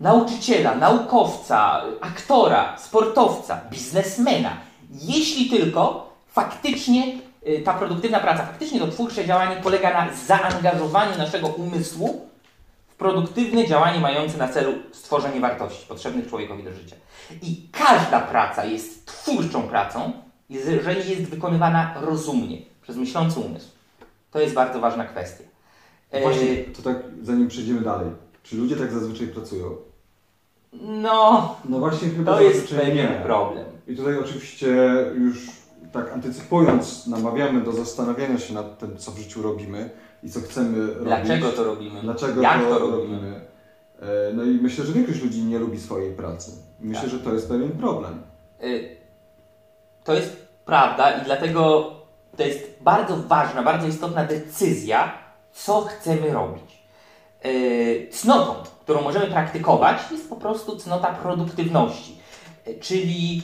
nauczyciela, 0.00 0.74
naukowca, 0.74 1.82
aktora, 2.00 2.78
sportowca, 2.78 3.60
biznesmena. 3.70 4.56
Jeśli 4.90 5.50
tylko 5.50 6.12
faktycznie 6.28 7.18
y, 7.48 7.62
ta 7.64 7.74
produktywna 7.74 8.20
praca, 8.20 8.46
faktycznie 8.46 8.80
to 8.80 8.88
twórcze 8.88 9.24
działanie 9.24 9.56
polega 9.56 9.90
na 9.90 10.14
zaangażowaniu 10.26 11.18
naszego 11.18 11.46
umysłu 11.46 12.31
w 12.92 12.96
produktywne 12.96 13.66
działanie 13.66 14.00
mające 14.00 14.38
na 14.38 14.48
celu 14.48 14.72
stworzenie 14.92 15.40
wartości 15.40 15.86
potrzebnych 15.88 16.28
człowiekowi 16.28 16.62
do 16.62 16.72
życia. 16.72 16.96
I 17.42 17.68
każda 17.72 18.20
praca 18.20 18.64
jest 18.64 19.06
twórczą 19.06 19.62
pracą, 19.62 20.12
jeżeli 20.50 21.10
jest 21.10 21.22
wykonywana 21.30 21.94
rozumnie, 22.00 22.58
przez 22.82 22.96
myślący 22.96 23.40
umysł. 23.40 23.68
To 24.30 24.40
jest 24.40 24.54
bardzo 24.54 24.80
ważna 24.80 25.04
kwestia. 25.04 25.44
E, 26.10 26.22
Właśnie, 26.22 26.56
to 26.56 26.82
tak 26.82 26.96
zanim 27.22 27.48
przejdziemy 27.48 27.80
dalej. 27.80 28.06
Czy 28.42 28.56
ludzie 28.56 28.76
tak 28.76 28.92
zazwyczaj 28.92 29.26
pracują? 29.26 29.76
No, 30.82 31.56
No 31.64 31.78
właśnie 31.78 32.08
chyba 32.08 32.32
to 32.34 32.40
jest 32.42 32.68
pewien 32.68 33.12
nie. 33.12 33.20
problem. 33.22 33.66
I 33.88 33.96
tutaj 33.96 34.18
oczywiście 34.18 34.66
już 35.18 35.38
tak 35.92 36.12
antycypując, 36.12 37.06
namawiamy 37.06 37.60
do 37.60 37.72
zastanawiania 37.72 38.38
się 38.38 38.54
nad 38.54 38.78
tym, 38.78 38.96
co 38.98 39.10
w 39.12 39.18
życiu 39.18 39.42
robimy 39.42 39.90
i 40.22 40.30
co 40.30 40.40
chcemy 40.40 40.86
robić. 40.86 41.04
Dlaczego 41.04 41.48
to 41.52 41.64
robimy? 41.64 42.00
Dlaczego 42.02 42.42
Jak 42.42 42.60
to, 42.62 42.68
to 42.68 42.78
robimy? 42.78 43.14
robimy? 43.16 43.40
E, 44.00 44.32
No 44.34 44.44
i 44.44 44.48
myślę, 44.48 44.84
że 44.84 44.92
większość 44.92 45.22
ludzi 45.22 45.42
nie 45.42 45.58
lubi 45.58 45.80
swojej 45.80 46.12
pracy. 46.14 46.50
Myślę, 46.80 47.02
Tak. 47.02 47.10
że 47.10 47.18
to 47.20 47.32
jest 47.34 47.48
pewien 47.48 47.70
problem. 47.70 48.22
Y, 48.62 48.96
To 50.04 50.14
jest 50.14 50.46
prawda 50.64 51.10
i 51.22 51.24
dlatego 51.24 51.90
to 52.36 52.42
jest 52.42 52.60
bardzo 52.80 53.16
ważna, 53.16 53.62
bardzo 53.62 53.86
istotna 53.86 54.24
decyzja, 54.24 55.12
co 55.52 55.80
chcemy 55.82 56.32
robić. 56.32 56.82
Y, 57.46 58.08
Cnotą, 58.12 58.54
którą 58.80 59.02
możemy 59.02 59.26
praktykować, 59.26 59.98
jest 60.12 60.28
po 60.28 60.36
prostu 60.36 60.76
cnota 60.76 61.14
produktywności. 61.14 62.18
Czyli, 62.80 63.42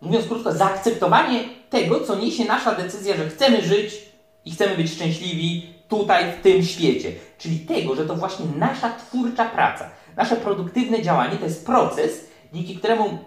mówiąc 0.00 0.26
krótko, 0.26 0.52
zaakceptowanie 0.52 1.44
tego, 1.70 2.00
co 2.00 2.16
niesie 2.16 2.44
nasza 2.44 2.74
decyzja, 2.74 3.16
że 3.16 3.28
chcemy 3.28 3.62
żyć 3.62 4.09
i 4.44 4.50
chcemy 4.50 4.76
być 4.76 4.92
szczęśliwi 4.92 5.74
tutaj, 5.88 6.32
w 6.32 6.42
tym 6.42 6.64
świecie. 6.64 7.12
Czyli 7.38 7.60
tego, 7.60 7.94
że 7.94 8.06
to 8.06 8.16
właśnie 8.16 8.46
nasza 8.56 8.90
twórcza 8.90 9.44
praca, 9.44 9.90
nasze 10.16 10.36
produktywne 10.36 11.02
działanie 11.02 11.36
to 11.36 11.44
jest 11.44 11.66
proces, 11.66 12.24
dzięki 12.52 12.76
któremu 12.76 13.18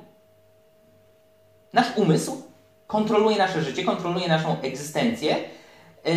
nasz 1.74 1.88
umysł 1.96 2.43
kontroluje 2.88 3.38
nasze 3.38 3.62
życie, 3.62 3.84
kontroluje 3.84 4.27
naszą 4.27 4.62
egzystencję 4.62 5.36
yy, 6.05 6.13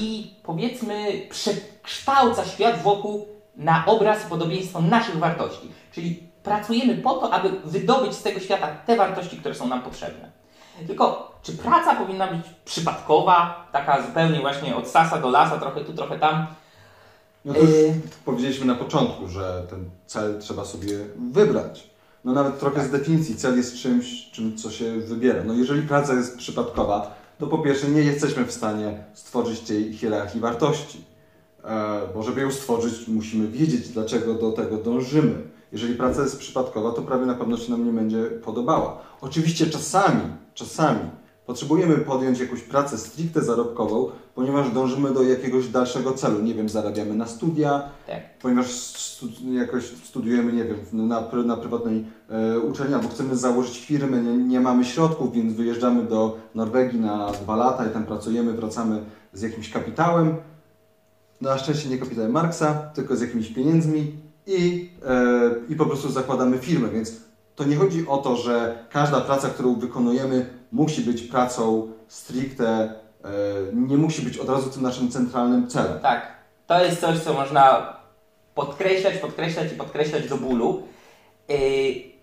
i 0.00 0.34
powiedzmy 0.42 1.12
przekształca 1.30 2.44
świat 2.44 2.82
wokół 2.82 3.26
na 3.56 3.86
obraz 3.86 4.26
i 4.26 4.30
podobieństwo 4.30 4.82
naszych 4.82 5.16
wartości. 5.16 5.68
Czyli 5.92 6.22
pracujemy 6.42 6.94
po 6.94 7.14
to, 7.14 7.32
aby 7.32 7.50
wydobyć 7.64 8.14
z 8.14 8.22
tego 8.22 8.40
świata 8.40 8.66
te 8.86 8.96
wartości, 8.96 9.36
które 9.36 9.54
są 9.54 9.68
nam 9.68 9.82
potrzebne. 9.82 10.39
Tylko 10.86 11.30
czy 11.42 11.52
praca 11.52 11.94
powinna 11.96 12.26
być 12.26 12.46
przypadkowa, 12.64 13.66
taka 13.72 14.02
zupełnie 14.06 14.40
właśnie 14.40 14.76
od 14.76 14.88
sasa 14.88 15.18
do 15.18 15.30
lasa, 15.30 15.58
trochę 15.58 15.84
tu, 15.84 15.92
trochę 15.92 16.18
tam? 16.18 16.46
No 17.44 17.54
to 17.54 17.60
już 17.60 17.70
Yy. 17.70 17.94
powiedzieliśmy 18.24 18.66
na 18.66 18.74
początku, 18.74 19.28
że 19.28 19.62
ten 19.70 19.90
cel 20.06 20.38
trzeba 20.40 20.64
sobie 20.64 20.98
wybrać. 21.32 21.90
No 22.24 22.32
nawet 22.32 22.58
trochę 22.58 22.84
z 22.84 22.90
definicji 22.90 23.36
cel 23.36 23.56
jest 23.56 23.76
czymś, 23.76 24.30
czym 24.30 24.56
co 24.56 24.70
się 24.70 24.92
wybiera. 25.00 25.42
No 25.44 25.54
jeżeli 25.54 25.82
praca 25.82 26.14
jest 26.14 26.38
przypadkowa, 26.38 27.14
to 27.38 27.46
po 27.46 27.58
pierwsze 27.58 27.88
nie 27.88 28.02
jesteśmy 28.02 28.44
w 28.44 28.52
stanie 28.52 29.04
stworzyć 29.14 29.60
tej 29.60 29.92
hierarchii 29.92 30.40
wartości. 30.40 31.04
E, 31.64 32.00
bo 32.14 32.22
żeby 32.22 32.40
ją 32.40 32.50
stworzyć, 32.52 33.08
musimy 33.08 33.48
wiedzieć, 33.48 33.88
dlaczego 33.88 34.34
do 34.34 34.52
tego 34.52 34.76
dążymy. 34.76 35.34
Jeżeli 35.72 35.94
praca 35.94 36.22
jest 36.22 36.38
przypadkowa, 36.38 36.92
to 36.92 37.02
prawie 37.02 37.26
na 37.26 37.34
pewno 37.34 37.56
się 37.56 37.70
nam 37.70 37.86
nie 37.86 37.92
będzie 37.92 38.22
podobała. 38.24 38.98
Oczywiście 39.20 39.66
czasami, 39.66 40.20
czasami 40.54 41.00
Potrzebujemy 41.46 41.96
podjąć 41.96 42.40
jakąś 42.40 42.60
pracę 42.60 42.98
stricte 42.98 43.42
zarobkową, 43.42 44.10
ponieważ 44.34 44.70
dążymy 44.70 45.10
do 45.14 45.22
jakiegoś 45.22 45.68
dalszego 45.68 46.12
celu. 46.12 46.40
Nie 46.40 46.54
wiem, 46.54 46.68
zarabiamy 46.68 47.14
na 47.14 47.26
studia, 47.26 47.82
Tak. 48.06 48.38
ponieważ 48.38 48.66
stu, 48.72 49.26
jakoś 49.52 49.84
studiujemy, 50.04 50.52
nie 50.52 50.64
wiem, 50.64 50.76
na, 50.92 51.22
pr- 51.22 51.44
na 51.46 51.56
prywatnej 51.56 52.04
e, 52.28 52.58
uczelni, 52.60 52.94
albo 52.94 53.08
chcemy 53.08 53.36
założyć 53.36 53.78
firmę, 53.78 54.22
nie, 54.22 54.36
nie 54.36 54.60
mamy 54.60 54.84
środków, 54.84 55.32
więc 55.32 55.54
wyjeżdżamy 55.54 56.02
do 56.04 56.38
Norwegii 56.54 57.00
na 57.00 57.32
dwa 57.32 57.56
lata 57.56 57.86
i 57.86 57.90
tam 57.90 58.04
pracujemy, 58.04 58.52
wracamy 58.52 59.02
z 59.32 59.42
jakimś 59.42 59.70
kapitałem. 59.70 60.36
Na 61.40 61.58
szczęście 61.58 61.88
nie 61.88 61.98
kapitałem 61.98 62.30
Marksa, 62.32 62.74
tylko 62.94 63.16
z 63.16 63.20
jakimiś 63.20 63.48
pieniędzmi 63.48 64.12
i, 64.46 64.90
e, 65.06 65.50
i 65.68 65.76
po 65.76 65.86
prostu 65.86 66.10
zakładamy 66.10 66.58
firmę, 66.58 66.88
więc 66.88 67.12
to 67.60 67.64
nie 67.64 67.76
chodzi 67.76 68.08
o 68.08 68.16
to, 68.16 68.36
że 68.36 68.84
każda 68.90 69.20
praca, 69.20 69.48
którą 69.48 69.74
wykonujemy, 69.74 70.46
musi 70.72 71.00
być 71.00 71.22
pracą 71.22 71.92
stricte, 72.08 72.66
e, 73.24 73.28
nie 73.72 73.96
musi 73.96 74.22
być 74.22 74.38
od 74.38 74.48
razu 74.48 74.70
tym 74.70 74.82
naszym 74.82 75.10
centralnym 75.10 75.68
celem. 75.68 76.00
Tak. 76.00 76.26
To 76.66 76.84
jest 76.84 77.00
coś, 77.00 77.18
co 77.18 77.32
można 77.32 77.92
podkreślać, 78.54 79.18
podkreślać 79.18 79.72
i 79.72 79.76
podkreślać 79.76 80.28
do 80.28 80.36
bólu. 80.36 80.82
Yy, 81.48 81.56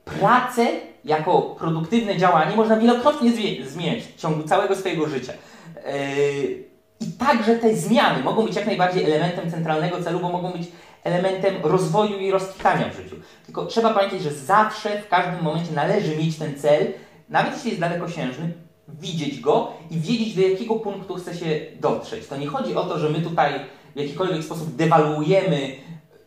pracę 0.05 0.67
jako 1.05 1.41
produktywne 1.41 2.17
działanie 2.17 2.55
można 2.55 2.77
wielokrotnie 2.77 3.31
zmieniać 3.65 4.03
w 4.03 4.15
ciągu 4.15 4.43
całego 4.43 4.75
swojego 4.75 5.07
życia. 5.07 5.33
Yy, 5.75 6.63
I 6.99 7.11
także 7.19 7.55
te 7.55 7.75
zmiany 7.75 8.23
mogą 8.23 8.45
być 8.45 8.55
jak 8.55 8.65
najbardziej 8.65 9.03
elementem 9.03 9.51
centralnego 9.51 10.03
celu, 10.03 10.19
bo 10.19 10.29
mogą 10.29 10.51
być 10.51 10.67
elementem 11.03 11.55
rozwoju 11.63 12.19
i 12.19 12.31
rozkwitania 12.31 12.89
w 12.89 12.95
życiu. 12.95 13.15
Tylko 13.45 13.65
trzeba 13.65 13.93
pamiętać, 13.93 14.21
że 14.21 14.31
zawsze, 14.31 15.01
w 15.01 15.07
każdym 15.07 15.43
momencie 15.43 15.71
należy 15.71 16.17
mieć 16.17 16.37
ten 16.37 16.59
cel, 16.59 16.87
nawet 17.29 17.53
jeśli 17.53 17.69
jest 17.69 17.81
dalekosiężny, 17.81 18.53
widzieć 18.87 19.39
go 19.39 19.73
i 19.91 19.99
wiedzieć, 19.99 20.35
do 20.35 20.41
jakiego 20.41 20.75
punktu 20.75 21.15
chce 21.15 21.35
się 21.35 21.59
dotrzeć. 21.79 22.27
To 22.27 22.37
nie 22.37 22.47
chodzi 22.47 22.75
o 22.75 22.83
to, 22.83 22.99
że 22.99 23.09
my 23.09 23.21
tutaj 23.21 23.53
w 23.95 23.99
jakikolwiek 23.99 24.43
sposób 24.43 24.75
dewaluujemy 24.75 25.71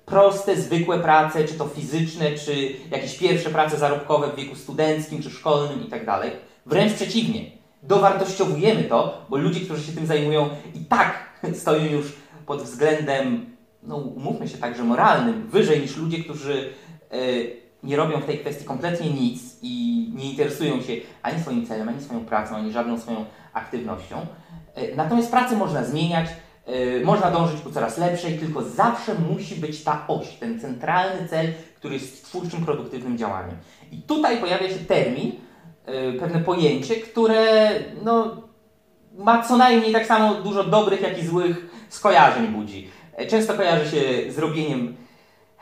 proste, 0.07 0.57
zwykłe 0.57 0.99
prace, 0.99 1.45
czy 1.45 1.55
to 1.55 1.67
fizyczne, 1.67 2.33
czy 2.33 2.73
jakieś 2.91 3.19
pierwsze 3.19 3.51
prace 3.51 3.79
zarobkowe 3.79 4.29
w 4.29 4.37
wieku 4.37 4.55
studenckim, 4.55 5.23
czy 5.23 5.31
szkolnym 5.31 5.87
i 5.87 5.91
tak. 5.91 6.07
Wręcz 6.67 6.93
przeciwnie. 6.93 7.45
Dowartościowujemy 7.83 8.85
to, 8.85 9.27
bo 9.29 9.37
ludzie, 9.37 9.61
którzy 9.61 9.83
się 9.83 9.93
tym 9.93 10.07
zajmują 10.07 10.49
i 10.75 10.85
tak 10.85 11.31
stoją 11.61 11.85
już 11.85 12.13
pod 12.47 12.63
względem, 12.63 13.57
no 13.83 13.97
umówmy 13.97 14.49
się 14.49 14.59
także 14.59 14.85
moralnym, 14.85 15.47
wyżej 15.49 15.81
niż 15.81 15.97
ludzie, 15.97 16.25
którzy 16.25 16.73
e, 17.11 17.17
nie 17.83 17.97
robią 17.97 18.21
w 18.21 18.27
tej 18.27 18.39
kwestii 18.39 18.65
kompletnie 18.65 19.11
nic 19.11 19.43
i 19.63 20.07
nie 20.15 20.31
interesują 20.31 20.83
się 20.83 20.93
ani 21.23 21.41
swoim 21.41 21.67
celem, 21.67 21.89
ani 21.89 22.03
swoją 22.03 22.25
pracą, 22.25 22.57
ani 22.57 22.73
żadną 22.73 23.01
swoją 23.01 23.25
aktywnością. 23.53 24.27
E, 24.75 24.97
Natomiast 24.97 25.31
pracę 25.31 25.57
można 25.57 25.85
zmieniać, 25.85 26.29
e, 26.67 27.05
można 27.05 27.31
dążyć 27.31 27.61
ku 27.61 27.71
coraz 27.71 27.99
lepszej, 27.99 28.39
tylko 28.39 28.63
zawsze 28.63 29.15
musi 29.15 29.57
być 29.57 29.85
ta 29.85 30.05
oś, 30.09 30.29
ten 30.29 30.61
centralny 30.61 31.29
cel, 31.29 31.53
który 31.77 31.95
jest 31.95 32.25
twórczym, 32.25 32.65
produktywnym 32.65 33.19
działaniem. 33.19 33.57
I 33.93 33.97
tutaj 33.97 34.39
pojawia 34.39 34.69
się 34.69 34.75
termin, 34.75 35.33
pewne 36.21 36.41
pojęcie, 36.41 36.97
które 36.97 37.71
no, 38.05 38.37
ma 39.19 39.43
co 39.43 39.57
najmniej 39.57 39.93
tak 39.93 40.07
samo 40.07 40.35
dużo 40.35 40.65
dobrych, 40.65 41.01
jak 41.01 41.19
i 41.19 41.27
złych 41.27 41.71
skojarzeń 41.89 42.47
budzi. 42.47 42.89
E, 43.17 43.27
Często 43.27 43.55
kojarzy 43.55 43.91
się 43.91 44.33
z 44.33 44.39
robieniem, 44.39 44.97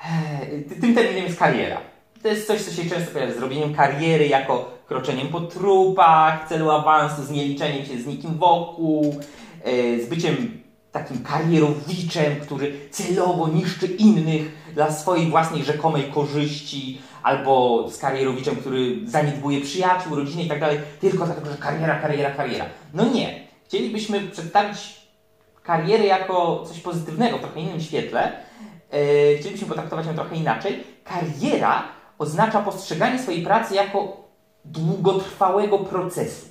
e, 0.05 0.47
ty- 0.69 0.81
tym 0.81 0.95
terminem 0.95 1.25
jest 1.25 1.39
kariera. 1.39 1.81
To 2.23 2.29
jest 2.29 2.47
coś, 2.47 2.63
co 2.63 2.83
się 2.83 2.91
często 2.91 3.13
kojarzy 3.13 3.35
z 3.35 3.39
robieniem 3.39 3.75
kariery 3.75 4.29
jako 4.29 4.71
kroczeniem 4.87 5.29
po 5.29 5.41
trupach, 5.41 6.47
w 6.47 6.49
celu 6.49 6.71
awansu, 6.71 7.23
z 7.25 7.31
nieliczeniem 7.31 7.87
się 7.87 7.99
z 7.99 8.07
nikim 8.07 8.35
wokół, 8.39 9.21
e, 9.65 10.01
z 10.01 10.09
byciem 10.09 10.59
takim 10.93 11.23
karierowiczem, 11.23 12.37
który 12.41 12.73
celowo 12.91 13.49
niszczy 13.49 13.87
innych 13.87 14.51
dla 14.75 14.93
swojej 14.93 15.27
własnej 15.31 15.65
rzekomej 15.65 16.03
korzyści, 16.05 17.01
albo 17.23 17.85
z 17.91 17.99
karierowiczem, 17.99 18.57
który 18.57 18.97
zaniedbuje 19.05 19.61
przyjaciół, 19.61 20.15
rodzinę 20.17 20.43
i 20.43 20.49
tak 20.49 20.61
tylko 21.01 21.27
dlatego, 21.27 21.51
że 21.51 21.57
kariera, 21.57 21.99
kariera, 22.01 22.31
kariera. 22.31 22.67
No 22.95 23.05
nie. 23.13 23.41
Chcielibyśmy 23.67 24.21
przedstawić 24.21 24.79
karierę 25.69 26.07
jako 26.07 26.65
coś 26.69 26.81
pozytywnego 26.81 27.39
w 27.39 27.41
trochę 27.41 27.61
innym 27.61 27.81
świetle. 27.81 28.33
E, 28.91 29.37
chcielibyśmy 29.39 29.69
potraktować 29.69 30.07
ją 30.07 30.15
trochę 30.15 30.37
inaczej. 30.37 30.85
Kariera 31.05 31.83
oznacza 32.19 32.63
postrzeganie 32.63 33.19
swojej 33.19 33.43
pracy 33.43 33.75
jako 33.75 34.17
długotrwałego 34.65 35.79
procesu. 35.79 36.47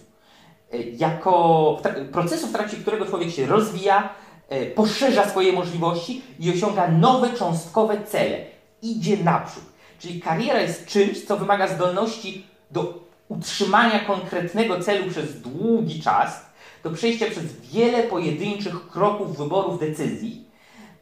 E, 0.74 0.78
jako 0.78 1.32
w 1.80 1.86
tra- 1.86 2.08
procesu, 2.12 2.48
w 2.48 2.52
trakcie 2.52 2.78
którego 2.78 3.06
człowiek 3.06 3.32
się 3.32 3.46
rozwija, 3.46 4.10
e, 4.50 4.66
poszerza 4.66 5.30
swoje 5.30 5.54
możliwości 5.54 6.22
i 6.40 6.52
osiąga 6.52 6.88
nowe 6.88 7.30
cząstkowe 7.34 8.04
cele. 8.04 8.38
Idzie 8.82 9.18
naprzód. 9.18 9.64
Czyli 10.00 10.22
kariera 10.22 10.62
jest 10.62 10.86
czymś, 10.86 11.26
co 11.26 11.38
wymaga 11.38 11.68
zdolności 11.68 12.46
do 12.72 12.94
utrzymania 13.28 14.00
konkretnego 14.00 14.80
celu 14.80 15.10
przez 15.10 15.42
długi 15.42 16.02
czas, 16.02 16.47
do 16.90 16.96
przejścia 16.96 17.26
przez 17.26 17.62
wiele 17.74 18.04
pojedynczych 18.04 18.88
kroków, 18.90 19.38
wyborów, 19.38 19.80
decyzji, 19.80 20.46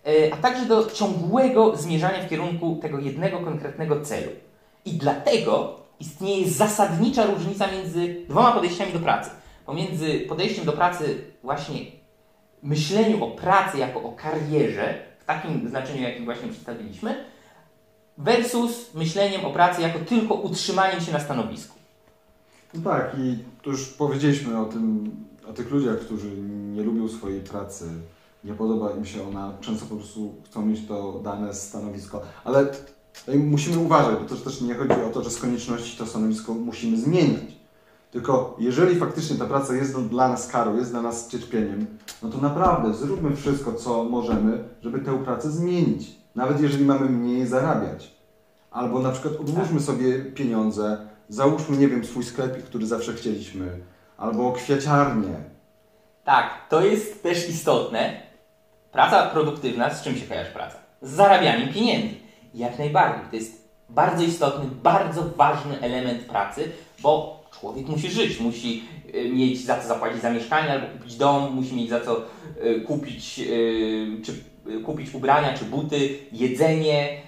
e, 0.06 0.34
a 0.34 0.38
także 0.38 0.66
do 0.66 0.86
ciągłego 0.86 1.78
zmierzania 1.78 2.24
w 2.24 2.30
kierunku 2.30 2.80
tego 2.82 3.00
jednego 3.00 3.40
konkretnego 3.40 4.02
celu. 4.02 4.32
I 4.86 4.92
dlatego 4.92 5.80
istnieje 6.00 6.50
zasadnicza 6.50 7.26
różnica 7.26 7.72
między 7.72 8.16
dwoma 8.30 8.52
podejściami 8.52 8.94
do 8.94 9.00
pracy. 9.00 9.30
Pomiędzy 9.66 10.20
podejściem 10.20 10.66
do 10.66 10.74
pracy 10.74 11.24
właśnie 11.44 11.80
myśleniu 12.64 13.24
o 13.24 13.32
pracy 13.32 13.78
jako 13.78 14.04
o 14.04 14.12
karierze, 14.12 15.00
w 15.20 15.26
takim 15.26 15.70
znaczeniu, 15.70 16.02
jakim 16.02 16.26
właśnie 16.26 16.48
przedstawiliśmy, 16.48 17.26
versus 18.18 18.94
myśleniem 18.94 19.46
o 19.46 19.52
pracy 19.52 19.82
jako 19.82 20.00
tylko 20.00 20.34
utrzymaniem 20.34 21.02
się 21.02 21.12
na 21.12 21.20
stanowisku. 21.20 21.76
No 22.74 22.92
tak, 22.92 23.16
i 23.20 23.38
tu 23.62 23.72
już 23.72 23.86
powiedzieliśmy 23.86 24.60
o 24.62 24.66
tym, 24.66 25.12
o 25.50 25.54
tych 25.54 25.72
ludziach, 25.72 26.00
którzy 26.00 26.38
nie 26.76 26.84
lubią 26.84 27.08
swojej 27.08 27.42
pracy, 27.42 27.86
nie 28.44 28.54
podoba 28.54 28.92
im 28.92 29.06
się 29.06 29.28
ona, 29.28 29.54
często 29.62 29.86
po 29.86 29.96
prostu 29.96 30.34
chcą 30.46 30.66
mieć 30.66 30.88
to 30.88 31.20
dane 31.24 31.54
stanowisko, 31.54 32.22
ale 32.44 32.68
musimy 33.38 33.80
uważać, 33.80 34.20
bo 34.20 34.30
to 34.30 34.36
też 34.36 34.62
nie 34.62 34.76
chodzi 34.76 35.02
o 35.10 35.10
to, 35.10 35.24
że 35.24 35.30
z 35.30 35.40
konieczności 35.40 35.98
to 35.98 36.06
stanowisko 36.06 36.54
musimy 36.54 36.98
zmieniać. 36.98 37.56
Tylko 38.12 38.56
jeżeli 38.60 38.96
faktycznie 38.96 39.36
ta 39.36 39.46
praca 39.46 39.76
jest 39.76 40.00
dla 40.00 40.30
nas 40.30 40.48
karą, 40.48 40.78
jest 40.78 40.92
dla 40.92 41.02
nas 41.02 41.28
cierpieniem, 41.28 41.86
no 42.24 42.30
to 42.30 42.38
naprawdę 42.38 42.94
zróbmy 42.94 43.36
wszystko, 43.36 43.74
co 43.74 44.04
możemy, 44.04 44.64
żeby 44.82 45.00
tę 45.00 45.24
pracę 45.24 45.52
zmienić. 45.52 46.16
Nawet 46.36 46.62
jeżeli 46.62 46.86
mamy 46.86 47.10
mniej 47.10 47.48
zarabiać. 47.48 48.16
Albo 48.72 49.00
na 49.00 49.12
przykład 49.12 49.36
odłóżmy 49.36 49.80
sobie 49.80 50.20
pieniądze, 50.20 50.98
załóżmy, 51.30 51.78
nie 51.78 51.88
wiem, 51.88 52.06
swój 52.06 52.24
sklepik, 52.24 52.64
który 52.64 52.88
zawsze 52.88 53.14
chcieliśmy, 53.14 53.80
albo 54.18 54.52
kwiaciarnię. 54.52 55.34
Tak, 56.24 56.50
to 56.70 56.86
jest 56.86 57.24
też 57.24 57.50
istotne. 57.50 58.22
Praca 58.92 59.30
produktywna, 59.30 59.94
z 59.94 60.04
czym 60.04 60.16
się 60.16 60.26
kojarzy 60.26 60.52
praca? 60.52 60.78
Z 61.02 61.12
zarabianiem 61.12 61.74
pieniędzy. 61.74 62.16
Jak 62.54 62.80
najbardziej. 62.80 63.30
To 63.30 63.36
jest 63.36 63.70
bardzo 63.90 64.24
istotny, 64.24 64.66
bardzo 64.84 65.24
ważny 65.38 65.82
element 65.82 66.24
pracy, 66.24 66.72
bo 67.02 67.44
człowiek 67.60 67.88
musi 67.88 68.12
żyć, 68.12 68.40
musi 68.40 68.84
y, 69.16 69.30
mieć 69.30 69.66
za 69.66 69.80
co 69.80 69.88
zapłacić 69.88 70.22
za 70.22 70.32
mieszkanie 70.32 70.72
albo 70.72 70.88
kupić 70.88 71.16
dom, 71.16 71.54
musi 71.54 71.76
mieć 71.76 71.90
za 71.90 72.00
co 72.02 72.22
y, 72.64 72.82
kupić, 72.82 73.40
y, 73.40 74.22
czy, 74.26 74.34
kupić 74.86 75.14
ubrania 75.14 75.58
czy 75.58 75.66
buty, 75.66 76.18
jedzenie. 76.32 77.26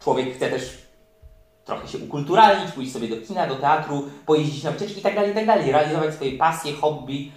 Człowiek 0.00 0.34
chce 0.34 0.50
też 0.50 0.85
trochę 1.66 1.88
się 1.88 1.98
ukulturalnić, 1.98 2.72
pójść 2.72 2.92
sobie 2.92 3.08
do 3.08 3.16
kina, 3.16 3.46
do 3.46 3.56
teatru, 3.56 4.04
pojeździć 4.26 4.64
na 4.64 4.70
wycieczki 4.70 4.96
itd., 4.96 5.28
itd., 5.28 5.72
realizować 5.72 6.14
swoje 6.14 6.32
pasje, 6.32 6.72
hobby, 6.72 7.32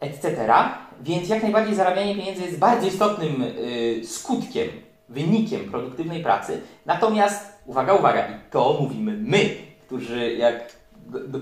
etc. 0.00 0.54
Więc 1.00 1.28
jak 1.28 1.42
najbardziej 1.42 1.74
zarabianie 1.74 2.16
pieniędzy 2.16 2.42
jest 2.42 2.58
bardzo 2.58 2.86
istotnym 2.86 3.42
y, 3.42 4.00
skutkiem, 4.06 4.68
wynikiem 5.08 5.70
produktywnej 5.70 6.22
pracy. 6.22 6.60
Natomiast, 6.86 7.52
uwaga, 7.66 7.94
uwaga, 7.94 8.28
i 8.28 8.34
to 8.50 8.78
mówimy 8.80 9.12
my, 9.12 9.50
którzy 9.86 10.34
jak 10.34 10.72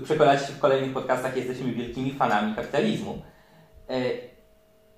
przekonacie 0.03 0.47
się 0.47 0.53
w 0.53 0.59
kolejnych 0.59 0.93
podcastach, 0.93 1.37
jesteśmy 1.37 1.71
wielkimi 1.71 2.13
fanami 2.13 2.55
kapitalizmu. 2.55 3.21
Y, 3.91 4.19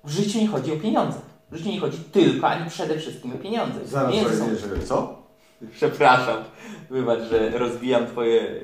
w 0.04 0.10
życiu 0.10 0.38
nie 0.38 0.48
chodzi 0.48 0.72
o 0.72 0.76
pieniądze. 0.76 1.18
W 1.50 1.56
życiu 1.56 1.70
nie 1.70 1.80
chodzi 1.80 1.98
tylko, 1.98 2.48
ani 2.48 2.70
przede 2.70 2.98
wszystkim 2.98 3.32
o 3.32 3.38
pieniądze. 3.38 3.86
Zaraz 3.86 4.12
Pieniądze 4.12 4.36
są 4.36 4.76
że 4.76 4.82
co? 4.82 5.19
Przepraszam, 5.76 6.44
wybacz, 6.90 7.20
że 7.20 7.58
rozbijam 7.58 8.06
Twoje 8.06 8.60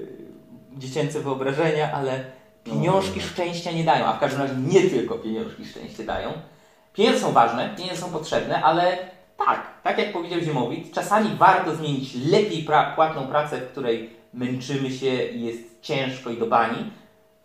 dziecięce 0.76 1.20
wyobrażenia, 1.20 1.92
ale 1.92 2.24
pieniążki 2.64 3.20
szczęścia 3.20 3.72
nie 3.72 3.84
dają, 3.84 4.04
a 4.04 4.12
w 4.12 4.20
każdym 4.20 4.42
razie 4.42 4.54
nie 4.54 4.90
tylko 4.90 5.14
pieniążki 5.14 5.64
szczęście 5.64 6.04
dają. 6.04 6.32
Pieniądze 6.92 7.20
są 7.20 7.32
ważne, 7.32 7.74
pieniądze 7.76 8.02
są 8.02 8.10
potrzebne, 8.10 8.62
ale 8.62 8.98
tak, 9.36 9.66
tak 9.82 9.98
jak 9.98 10.12
powiedział 10.12 10.40
Ziemowit, 10.40 10.94
czasami 10.94 11.36
warto 11.38 11.74
zmienić 11.74 12.14
lepiej 12.14 12.62
pra 12.62 12.94
płatną 12.94 13.26
pracę, 13.26 13.60
w 13.60 13.70
której 13.70 14.16
męczymy 14.34 14.90
się 14.90 15.24
i 15.24 15.44
jest 15.44 15.82
ciężko 15.82 16.30
i 16.30 16.38
do 16.38 16.46
bani, 16.46 16.90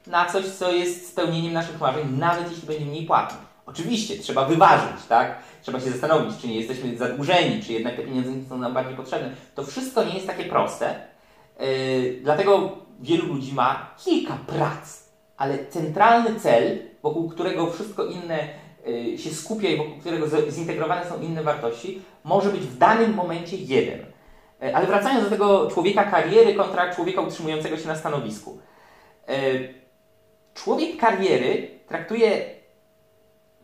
na 0.08 0.26
coś, 0.26 0.46
co 0.46 0.72
jest 0.72 1.10
spełnieniem 1.10 1.54
naszych 1.54 1.80
marzeń, 1.80 2.18
nawet 2.18 2.52
jeśli 2.52 2.68
będzie 2.68 2.86
mniej 2.86 3.06
płatne. 3.06 3.51
Oczywiście, 3.72 4.18
trzeba 4.18 4.46
wyważyć, 4.46 5.06
tak? 5.10 5.40
Trzeba 5.62 5.80
się 5.80 5.92
zastanowić, 5.92 6.38
czy 6.42 6.48
nie 6.48 6.56
jesteśmy 6.56 6.98
zadłużeni, 6.98 7.64
czy 7.64 7.74
jednak 7.74 7.96
te 7.96 8.02
pieniądze 8.02 8.32
nie 8.32 8.46
są 8.46 8.58
nam 8.58 8.74
bardziej 8.74 8.96
potrzebne. 8.96 9.32
To 9.56 9.64
wszystko 9.64 10.04
nie 10.04 10.14
jest 10.14 10.28
takie 10.28 10.46
proste. 10.46 10.96
Yy, 11.60 12.20
dlatego 12.24 12.78
wielu 13.00 13.26
ludzi 13.26 13.54
ma 13.54 13.96
kilka 14.04 14.38
prac, 14.48 15.04
ale 15.38 15.66
centralny 15.66 16.40
cel, 16.40 16.80
wokół 17.04 17.30
którego 17.30 17.72
wszystko 17.72 18.06
inne 18.06 18.48
yy, 18.86 19.18
się 19.18 19.30
skupia 19.30 19.70
i 19.70 19.78
wokół 19.78 19.98
którego 19.98 20.28
zintegrowane 20.52 21.10
są 21.10 21.22
inne 21.22 21.44
wartości, 21.44 22.02
może 22.24 22.50
być 22.50 22.62
w 22.62 22.78
danym 22.78 23.14
momencie 23.14 23.58
jeden. 23.58 24.00
Yy, 24.62 24.76
ale 24.76 24.88
wracając 24.88 25.24
do 25.24 25.30
tego 25.30 25.72
człowieka 25.72 26.04
kariery 26.04 26.54
kontra 26.54 26.96
człowieka 26.96 27.22
utrzymującego 27.22 27.78
się 27.78 27.88
na 27.88 27.96
stanowisku. 27.96 28.60
Yy, 29.28 29.74
człowiek 30.54 30.98
kariery 30.98 31.68
traktuje 31.88 32.61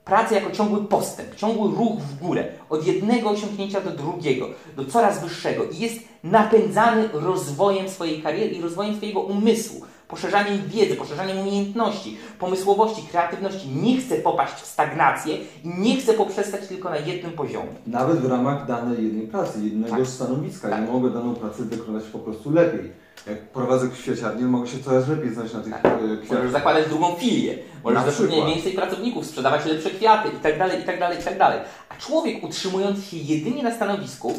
pracę 0.08 0.36
jako 0.36 0.52
ciągły 0.52 0.84
postęp, 0.84 1.36
ciągły 1.36 1.70
ruch 1.70 2.00
w 2.00 2.20
górę, 2.20 2.48
od 2.70 2.88
jednego 2.88 3.30
osiągnięcia 3.30 3.82
do 3.82 3.91
drugiego, 3.91 4.48
do 4.76 4.86
coraz 4.86 5.24
wyższego 5.24 5.63
i 5.63 5.80
jest 5.80 6.00
napędzany 6.24 7.10
rozwojem 7.13 7.89
swojej 7.89 8.22
kariery 8.22 8.50
i 8.50 8.62
rozwojem 8.62 8.96
swojego 8.96 9.20
umysłu, 9.20 9.82
poszerzaniem 10.08 10.62
wiedzy, 10.67 10.96
poszerzaniem 10.96 11.39
umiejętności, 11.39 12.17
pomysłowości, 12.39 13.02
kreatywności. 13.12 13.70
Nie 13.70 13.98
chce 13.98 14.15
popaść 14.15 14.54
w 14.54 14.65
stagnację 14.65 15.38
i 15.63 15.70
nie 15.80 15.96
chce 15.98 16.13
poprzestać 16.13 16.67
tylko 16.67 16.89
na 16.89 16.98
jednym 16.98 17.32
poziomie. 17.32 17.74
Nawet 17.88 18.20
w 18.20 18.26
ramach 18.26 18.67
danej 18.67 19.04
jednej 19.04 19.28
pracy, 19.28 19.60
jednego 19.63 19.98
tak. 19.98 20.08
stanowiska. 20.08 20.70
Tak. 20.70 20.82
Ja 20.82 20.91
mogę 20.91 21.10
daną 21.10 21.36
pracę 21.36 21.63
wykonywać 21.63 22.04
po 22.04 22.20
prostu 22.20 22.52
lepiej 22.52 23.07
jak 23.27 23.41
prowadzę 23.41 23.89
kwieciarnię, 23.89 24.45
mogę 24.45 24.67
się 24.67 24.80
coraz 24.80 25.08
lepiej 25.08 25.34
znać 25.34 25.53
na 25.53 25.62
tych 25.62 25.73
tak. 25.73 25.82
kwiatach. 25.82 26.38
Możesz 26.38 26.51
zakładać 26.51 26.89
drugą 26.89 27.15
filię, 27.15 27.58
możesz 27.84 28.03
zatrudniać 28.03 28.53
więcej 28.53 28.73
pracowników, 28.73 29.25
sprzedawać 29.25 29.65
lepsze 29.65 29.89
kwiaty 29.89 30.30
itd., 30.30 30.69
itd., 30.80 31.10
itd. 31.15 31.62
A 31.89 31.95
człowiek 31.95 32.43
utrzymujący 32.43 33.01
się 33.01 33.17
jedynie 33.17 33.63
na 33.63 33.71
stanowisku 33.71 34.34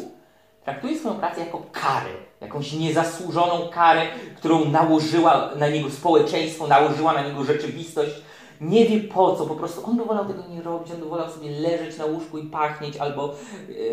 traktuje 0.65 0.99
swoją 0.99 1.15
pracę 1.15 1.39
jako 1.39 1.61
karę, 1.71 2.13
jakąś 2.41 2.73
niezasłużoną 2.73 3.69
karę, 3.69 4.01
którą 4.37 4.65
nałożyła 4.65 5.49
na 5.55 5.69
niego 5.69 5.89
społeczeństwo, 5.89 6.67
nałożyła 6.67 7.13
na 7.13 7.27
niego 7.27 7.43
rzeczywistość. 7.43 8.11
Nie 8.61 8.85
wie 8.85 8.99
po 8.99 9.35
co, 9.35 9.45
po 9.45 9.55
prostu 9.55 9.85
on 9.85 9.97
by 9.97 10.05
wolał 10.05 10.25
tego 10.25 10.43
nie 10.49 10.61
robić, 10.61 10.91
on 10.91 10.99
by 10.99 11.05
wolał 11.05 11.31
sobie 11.31 11.49
leżeć 11.51 11.97
na 11.97 12.05
łóżku 12.05 12.37
i 12.37 12.43
pachnieć 12.43 12.97
albo 12.97 13.35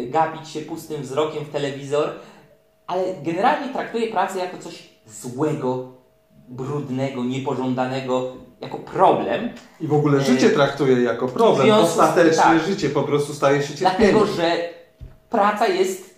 e, 0.01 0.07
gapić 0.07 0.49
się 0.49 0.61
pustym 0.61 1.03
wzrokiem 1.03 1.44
w 1.44 1.51
telewizor, 1.51 2.11
ale 2.87 3.03
generalnie 3.22 3.72
traktuje 3.72 4.11
pracę 4.11 4.38
jako 4.38 4.59
coś 4.59 4.83
złego, 5.07 5.88
brudnego, 6.49 7.25
niepożądanego, 7.25 8.33
jako 8.61 8.79
problem. 8.79 9.51
I 9.81 9.87
w 9.87 9.94
ogóle 9.94 10.20
życie 10.20 10.46
e, 10.46 10.51
traktuje 10.51 11.03
jako 11.03 11.29
problem. 11.29 11.70
Ostatecznie 11.70 12.42
tak, 12.42 12.61
życie 12.66 12.90
po 12.90 13.03
prostu 13.03 13.35
staje 13.35 13.62
się 13.62 13.75
cierpieniem. 13.75 14.12
Dlatego, 14.12 14.27
że 14.27 14.57
praca 15.31 15.66
jest, 15.66 16.14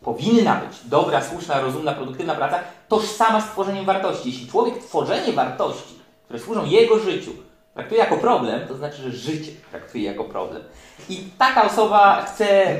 powinna 0.00 0.54
być 0.54 0.80
dobra, 0.84 1.22
słuszna, 1.22 1.60
rozumna, 1.60 1.92
produktywna 1.92 2.34
praca, 2.34 2.58
tożsama 2.88 3.40
z 3.40 3.44
tworzeniem 3.44 3.84
wartości. 3.84 4.30
Jeśli 4.30 4.48
człowiek 4.48 4.78
tworzenie 4.78 5.32
wartości, 5.32 5.94
które 6.24 6.38
służą 6.38 6.64
jego 6.64 6.98
życiu, 6.98 7.30
traktuje 7.74 8.00
jako 8.00 8.16
problem, 8.16 8.68
to 8.68 8.76
znaczy, 8.76 9.02
że 9.02 9.10
życie 9.10 9.52
traktuje 9.70 10.04
jako 10.04 10.24
problem. 10.24 10.62
I 11.08 11.28
taka 11.38 11.66
osoba 11.66 12.22
chce 12.22 12.76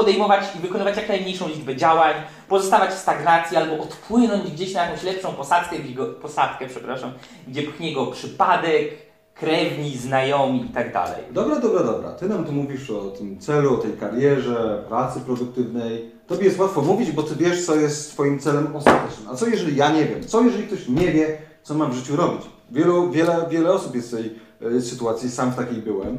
podejmować 0.00 0.44
i 0.56 0.58
wykonywać 0.58 0.96
jak 0.96 1.08
najmniejszą 1.08 1.48
liczbę 1.48 1.76
działań, 1.76 2.14
pozostawać 2.48 2.90
w 2.90 2.98
stagnacji 2.98 3.56
albo 3.56 3.82
odpłynąć 3.82 4.50
gdzieś 4.50 4.74
na 4.74 4.84
jakąś 4.84 5.02
lepszą 5.02 5.32
posadzkę, 5.32 5.76
posadkę, 6.22 6.66
przepraszam, 6.66 7.12
gdzie 7.48 7.62
pchnie 7.62 7.94
go 7.94 8.06
przypadek, 8.06 8.90
krewni, 9.34 9.96
znajomi 9.96 10.66
i 10.66 10.68
tak. 10.68 10.92
Dobra, 11.30 11.60
dobra, 11.60 11.82
dobra. 11.82 12.10
Ty 12.12 12.28
nam 12.28 12.44
tu 12.44 12.52
mówisz 12.52 12.90
o 12.90 13.10
tym 13.10 13.38
celu, 13.38 13.74
o 13.74 13.78
tej 13.78 13.92
karierze, 13.92 14.84
pracy 14.88 15.20
produktywnej. 15.20 16.10
Tobie 16.26 16.44
jest 16.44 16.58
łatwo 16.58 16.82
mówić, 16.82 17.12
bo 17.12 17.22
ty 17.22 17.36
wiesz, 17.36 17.66
co 17.66 17.76
jest 17.76 18.12
twoim 18.12 18.38
celem 18.38 18.76
ostatecznym. 18.76 19.28
A 19.28 19.34
co 19.34 19.46
jeżeli 19.46 19.76
ja 19.76 19.90
nie 19.92 20.04
wiem? 20.04 20.24
Co 20.24 20.42
jeżeli 20.42 20.66
ktoś 20.66 20.88
nie 20.88 21.12
wie, 21.12 21.38
co 21.62 21.74
mam 21.74 21.90
w 21.92 21.94
życiu 21.94 22.16
robić? 22.16 22.42
Wielu, 22.70 23.10
wiele, 23.10 23.46
wiele 23.50 23.72
osób 23.72 23.94
jest 23.94 24.08
w 24.08 24.16
tej 24.16 24.34
y, 24.76 24.82
sytuacji, 24.82 25.30
sam 25.30 25.50
w 25.50 25.56
takiej 25.56 25.82
byłem. 25.82 26.18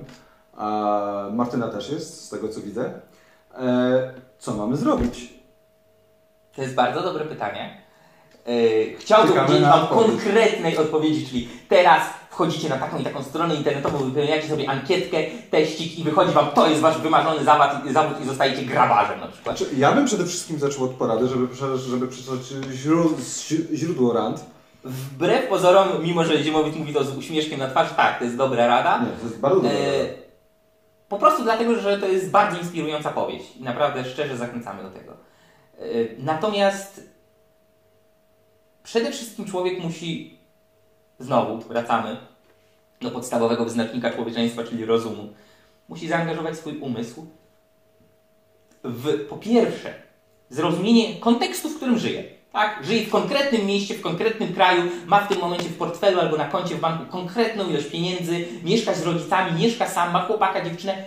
A 0.57 1.27
Martyna 1.33 1.67
też 1.67 1.89
jest, 1.89 2.25
z 2.25 2.29
tego 2.29 2.49
co 2.49 2.61
widzę. 2.61 2.93
E, 3.57 4.13
co 4.39 4.53
mamy 4.53 4.77
zrobić? 4.77 5.33
To 6.55 6.61
jest 6.61 6.75
bardzo 6.75 7.03
dobre 7.03 7.25
pytanie. 7.25 7.81
E, 8.45 8.51
chciałbym 8.97 9.45
udzielić 9.45 9.63
Wam 9.63 9.87
konkretnej 9.87 10.77
odpowiedzi, 10.77 11.27
czyli 11.27 11.49
teraz 11.69 12.03
wchodzicie 12.29 12.69
na 12.69 12.77
taką 12.77 12.99
i 12.99 13.03
taką 13.03 13.23
stronę 13.23 13.55
internetową, 13.55 13.97
wypełniacie 13.97 14.47
sobie 14.47 14.69
ankietkę, 14.69 15.17
teścik 15.51 15.99
i 15.99 16.03
wychodzi 16.03 16.31
Wam, 16.31 16.47
to 16.47 16.67
jest 16.69 16.81
Wasz 16.81 16.97
wymarzony 16.97 17.43
zawód, 17.43 17.91
zawód 17.91 18.21
i 18.21 18.25
zostajecie 18.25 18.61
grabarzem 18.61 19.19
na 19.19 19.27
przykład. 19.27 19.57
Znaczy, 19.57 19.75
ja 19.77 19.91
bym 19.91 20.05
przede 20.05 20.25
wszystkim 20.25 20.59
zaczął 20.59 20.83
od 20.83 20.91
porady, 20.91 21.27
żeby, 21.27 21.47
żeby 21.89 22.07
przeczytać 22.07 22.39
źródło, 22.73 23.17
źródło 23.73 24.13
rand. 24.13 24.45
Wbrew 24.83 25.47
pozorom, 25.47 25.87
mimo 26.03 26.23
że 26.23 26.43
Ziemowit 26.43 26.75
mówi 26.75 26.93
to 26.93 27.03
z 27.03 27.17
uśmieszkiem 27.17 27.59
na 27.59 27.67
twarzy, 27.67 27.93
tak, 27.97 28.17
to 28.19 28.23
jest 28.23 28.37
dobra 28.37 28.67
rada. 28.67 28.99
Nie, 28.99 29.05
to 29.05 29.25
jest 29.25 29.39
bardzo 29.39 29.61
dobra 29.61 29.71
e, 29.79 29.97
rada. 29.97 30.21
Po 31.11 31.17
prostu 31.17 31.43
dlatego, 31.43 31.75
że 31.79 31.97
to 31.97 32.07
jest 32.07 32.31
bardziej 32.31 32.61
inspirująca 32.61 33.11
powieść 33.11 33.55
i 33.55 33.63
naprawdę 33.63 34.05
szczerze 34.05 34.37
zachęcamy 34.37 34.83
do 34.83 34.91
tego. 34.91 35.11
E, 35.11 35.83
natomiast 36.17 37.09
przede 38.83 39.11
wszystkim 39.11 39.45
człowiek 39.45 39.79
musi, 39.79 40.39
znowu 41.19 41.57
wracamy 41.57 42.17
do 43.01 43.11
podstawowego 43.11 43.63
wyznacznika 43.63 44.11
człowieczeństwa, 44.11 44.63
czyli 44.63 44.85
rozumu, 44.85 45.33
musi 45.89 46.07
zaangażować 46.07 46.57
swój 46.57 46.77
umysł 46.77 47.27
w 48.83 49.27
po 49.27 49.37
pierwsze 49.37 49.93
zrozumienie 50.49 51.19
kontekstu, 51.19 51.69
w 51.69 51.75
którym 51.75 51.97
żyje 51.97 52.23
tak? 52.51 52.85
Żyje 52.85 53.05
w 53.05 53.09
konkretnym 53.09 53.65
mieście, 53.65 53.93
w 53.93 54.01
konkretnym 54.01 54.53
kraju, 54.53 54.83
ma 55.07 55.19
w 55.19 55.27
tym 55.27 55.39
momencie 55.39 55.69
w 55.69 55.77
portfelu 55.77 56.19
albo 56.19 56.37
na 56.37 56.45
koncie 56.45 56.75
w 56.75 56.79
banku 56.79 57.05
konkretną 57.05 57.69
ilość 57.69 57.85
pieniędzy, 57.85 58.45
mieszka 58.63 58.93
z 58.93 59.03
rodzicami, 59.03 59.61
mieszka 59.61 59.87
sam, 59.87 60.11
ma 60.11 60.21
chłopaka, 60.21 60.65
dziewczynę. 60.65 61.05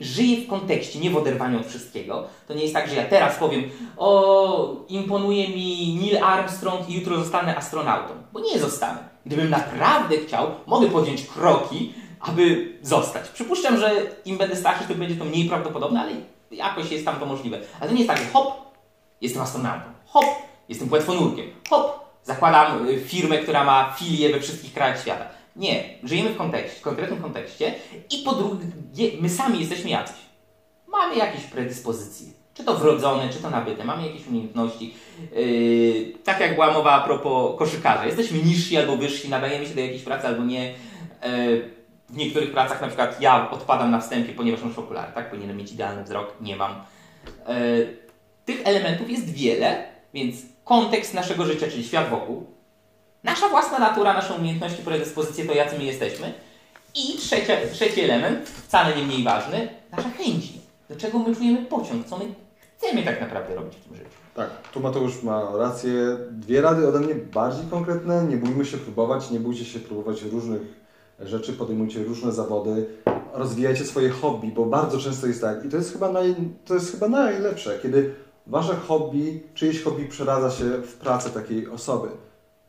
Żyje 0.00 0.36
w 0.36 0.48
kontekście, 0.48 0.98
nie 0.98 1.10
w 1.10 1.16
oderwaniu 1.16 1.60
od 1.60 1.66
wszystkiego. 1.66 2.24
To 2.48 2.54
nie 2.54 2.62
jest 2.62 2.74
tak, 2.74 2.88
że 2.88 2.96
ja 2.96 3.04
teraz 3.04 3.36
powiem, 3.36 3.70
o, 3.96 4.76
imponuje 4.88 5.48
mi 5.48 5.98
Neil 6.00 6.24
Armstrong 6.24 6.88
i 6.88 6.94
jutro 6.94 7.16
zostanę 7.16 7.56
astronautą. 7.56 8.14
Bo 8.32 8.40
nie 8.40 8.58
zostanę. 8.58 8.98
Gdybym 9.26 9.50
naprawdę 9.50 10.16
chciał, 10.16 10.50
mogę 10.66 10.88
podjąć 10.88 11.26
kroki, 11.26 11.94
aby 12.20 12.72
zostać. 12.82 13.28
Przypuszczam, 13.28 13.76
że 13.76 13.92
im 14.24 14.38
będę 14.38 14.56
starszy, 14.56 14.84
tym 14.84 14.98
będzie 14.98 15.16
to 15.16 15.24
mniej 15.24 15.48
prawdopodobne, 15.48 16.00
ale 16.00 16.12
jakoś 16.50 16.90
jest 16.90 17.04
tam 17.04 17.20
to 17.20 17.26
możliwe. 17.26 17.58
Ale 17.80 17.88
to 17.88 17.94
nie 17.94 18.00
jest 18.00 18.10
tak, 18.10 18.18
że 18.18 18.32
hop, 18.32 18.52
jestem 19.20 19.42
astronautą. 19.42 19.84
Hop, 20.06 20.24
jestem 20.70 20.88
płetwonurkiem. 20.88 21.46
Hop, 21.68 22.00
zakładam 22.24 22.88
y, 22.88 23.00
firmę, 23.00 23.38
która 23.38 23.64
ma 23.64 23.94
filię 23.98 24.32
we 24.32 24.40
wszystkich 24.40 24.74
krajach 24.74 25.00
świata. 25.00 25.24
Nie, 25.56 25.84
żyjemy 26.04 26.30
w 26.30 26.36
kontekście, 26.36 26.80
konkretnym 26.80 27.22
kontekście 27.22 27.74
i 28.10 28.18
po 28.24 28.32
drugie, 28.32 29.10
my 29.20 29.28
sami 29.28 29.60
jesteśmy 29.60 29.90
jacyś. 29.90 30.16
Mamy 30.88 31.16
jakieś 31.16 31.44
predyspozycje, 31.44 32.26
czy 32.54 32.64
to 32.64 32.74
wrodzone, 32.76 33.28
czy 33.28 33.38
to 33.38 33.50
nabyte, 33.50 33.84
mamy 33.84 34.06
jakieś 34.06 34.26
umiejętności. 34.26 34.94
Yy, 35.32 36.12
tak 36.24 36.40
jak 36.40 36.54
była 36.54 36.72
mowa 36.72 36.92
a 36.92 37.00
propos 37.00 37.58
koszykarza. 37.58 38.06
Jesteśmy 38.06 38.38
niżsi 38.38 38.76
albo 38.76 38.96
wyżsi, 38.96 39.28
nadajemy 39.28 39.66
się 39.66 39.74
do 39.74 39.80
jakiejś 39.80 40.02
pracy 40.02 40.26
albo 40.26 40.44
nie. 40.44 40.66
Yy, 40.66 41.80
w 42.08 42.16
niektórych 42.16 42.52
pracach 42.52 42.80
na 42.80 42.86
przykład 42.86 43.20
ja 43.20 43.50
odpadam 43.50 43.90
na 43.90 44.00
wstępie, 44.00 44.32
ponieważ 44.32 44.62
mam 44.62 44.72
okulary, 44.76 45.12
tak? 45.14 45.30
Powinienem 45.30 45.56
mieć 45.56 45.72
idealny 45.72 46.04
wzrok, 46.04 46.34
nie 46.40 46.56
mam. 46.56 46.74
Yy, 47.48 47.96
tych 48.44 48.60
elementów 48.64 49.10
jest 49.10 49.30
wiele, 49.34 49.84
więc 50.14 50.36
kontekst 50.64 51.14
naszego 51.14 51.44
życia, 51.44 51.66
czyli 51.70 51.84
świat 51.84 52.10
wokół, 52.10 52.46
nasza 53.24 53.48
własna 53.48 53.78
natura, 53.78 54.12
nasze 54.12 54.34
umiejętności, 54.34 54.82
predyspozycje, 54.82 55.44
to 55.44 55.54
jacy 55.54 55.78
my 55.78 55.84
jesteśmy. 55.84 56.32
I 56.94 57.18
trzecia, 57.18 57.54
trzeci 57.72 58.00
element, 58.00 58.48
wcale 58.48 58.96
nie 58.96 59.02
mniej 59.02 59.24
ważny, 59.24 59.68
nasza 59.96 60.10
chęci. 60.10 60.60
Do 60.88 60.96
czego 60.96 61.18
my 61.18 61.36
czujemy 61.36 61.66
pociąg, 61.66 62.06
co 62.06 62.18
my 62.18 62.24
chcemy 62.76 63.02
tak 63.02 63.20
naprawdę 63.20 63.54
robić 63.54 63.76
w 63.76 63.84
tym 63.84 63.96
życiu. 63.96 64.10
Tak, 64.34 64.50
tu 64.72 64.80
Mateusz 64.80 65.22
ma 65.22 65.56
rację. 65.56 65.92
Dwie 66.30 66.60
rady 66.60 66.88
ode 66.88 67.00
mnie 67.00 67.14
bardziej 67.14 67.66
konkretne. 67.70 68.24
Nie 68.24 68.36
bójmy 68.36 68.64
się 68.64 68.76
próbować, 68.76 69.30
nie 69.30 69.40
bójcie 69.40 69.64
się 69.64 69.78
próbować 69.78 70.22
różnych 70.22 70.62
rzeczy, 71.20 71.52
podejmujcie 71.52 72.04
różne 72.04 72.32
zawody, 72.32 72.86
rozwijajcie 73.32 73.84
swoje 73.84 74.10
hobby, 74.10 74.48
bo 74.48 74.66
bardzo 74.66 74.98
często 74.98 75.26
jest 75.26 75.40
tak, 75.40 75.64
i 75.64 75.68
to 75.68 75.76
jest 75.76 75.92
chyba, 75.92 76.12
naj, 76.12 76.34
to 76.64 76.74
jest 76.74 76.92
chyba 76.92 77.08
najlepsze, 77.08 77.78
kiedy 77.82 78.14
wasze 78.50 78.76
hobby, 78.76 79.42
czyjeś 79.54 79.82
hobby 79.82 80.04
przeradza 80.04 80.50
się 80.50 80.64
w 80.64 80.94
pracę 80.94 81.30
takiej 81.30 81.68
osoby. 81.68 82.08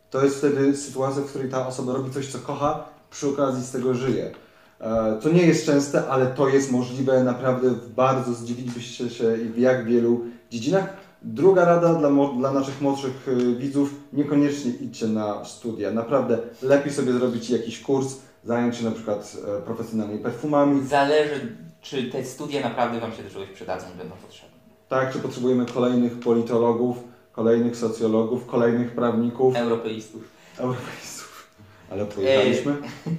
To 0.09 0.23
jest 0.23 0.37
wtedy 0.37 0.77
sytuacja, 0.77 1.21
w 1.21 1.25
której 1.25 1.49
ta 1.49 1.67
osoba 1.67 1.93
robi 1.93 2.11
coś, 2.11 2.27
co 2.27 2.39
kocha, 2.39 2.83
przy 3.09 3.27
okazji 3.27 3.63
z 3.63 3.71
tego 3.71 3.93
żyje. 3.93 4.31
E, 4.79 5.19
to 5.21 5.29
nie 5.29 5.45
jest 5.45 5.65
częste, 5.65 6.07
ale 6.07 6.27
to 6.27 6.49
jest 6.49 6.71
możliwe 6.71 7.23
naprawdę 7.23 7.69
bardzo 7.95 8.33
zdziwilibyście 8.33 9.09
się 9.09 9.37
w 9.37 9.57
jak 9.57 9.85
wielu 9.85 10.21
dziedzinach. 10.51 10.93
Druga 11.21 11.65
rada 11.65 11.93
dla, 11.93 12.09
dla 12.37 12.51
naszych 12.51 12.81
młodszych 12.81 13.27
y, 13.27 13.55
widzów, 13.55 13.93
niekoniecznie 14.13 14.71
idźcie 14.71 15.07
na 15.07 15.45
studia. 15.45 15.91
Naprawdę 15.91 16.37
lepiej 16.61 16.93
sobie 16.93 17.13
zrobić 17.13 17.49
jakiś 17.49 17.79
kurs, 17.79 18.15
zająć 18.43 18.75
się 18.75 18.85
na 18.85 18.91
przykład 18.91 19.37
e, 19.57 19.61
profesjonalnymi 19.61 20.19
perfumami. 20.19 20.87
Zależy, 20.87 21.55
czy 21.81 22.03
te 22.03 22.25
studia 22.25 22.61
naprawdę 22.61 22.99
Wam 22.99 23.11
się 23.11 23.23
do 23.23 23.29
czegoś 23.29 23.49
przydadzą, 23.49 23.85
będą 23.97 24.15
potrzebne. 24.15 24.60
Tak, 24.91 25.13
czy 25.13 25.19
potrzebujemy 25.19 25.65
kolejnych 25.65 26.19
politologów, 26.19 26.97
kolejnych 27.31 27.77
socjologów, 27.77 28.45
kolejnych 28.45 28.91
prawników. 28.91 29.55
Europeistów. 29.55 30.21
Europeistów. 30.57 31.47
Ale 31.91 32.05
pojechaliśmy. 32.05 32.71
E, 32.71 32.75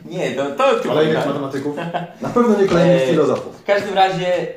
nie, 0.15 0.31
to, 0.31 0.51
to 0.51 0.89
Kolejnych 0.89 1.27
matematyków. 1.27 1.77
Na 2.21 2.29
pewno 2.29 2.61
nie 2.61 2.69
kolejnych 2.69 3.03
e, 3.03 3.07
filozofów. 3.07 3.57
W 3.57 3.65
każdym 3.65 3.95
razie, 3.95 4.55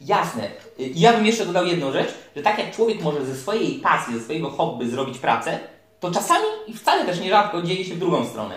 jasne. 0.00 0.50
Ja 0.78 1.12
bym 1.12 1.26
jeszcze 1.26 1.46
dodał 1.46 1.66
jedną 1.66 1.92
rzecz, 1.92 2.14
że 2.36 2.42
tak 2.42 2.58
jak 2.58 2.76
człowiek 2.76 3.02
może 3.02 3.26
ze 3.26 3.34
swojej 3.34 3.74
pasji, 3.74 4.14
ze 4.14 4.20
swojego 4.20 4.50
hobby 4.50 4.90
zrobić 4.90 5.18
pracę, 5.18 5.58
to 6.00 6.10
czasami 6.10 6.46
i 6.66 6.74
wcale 6.74 7.06
też 7.06 7.20
nierzadko 7.20 7.62
dzieje 7.62 7.84
się 7.84 7.94
w 7.94 7.98
drugą 7.98 8.26
stronę. 8.26 8.54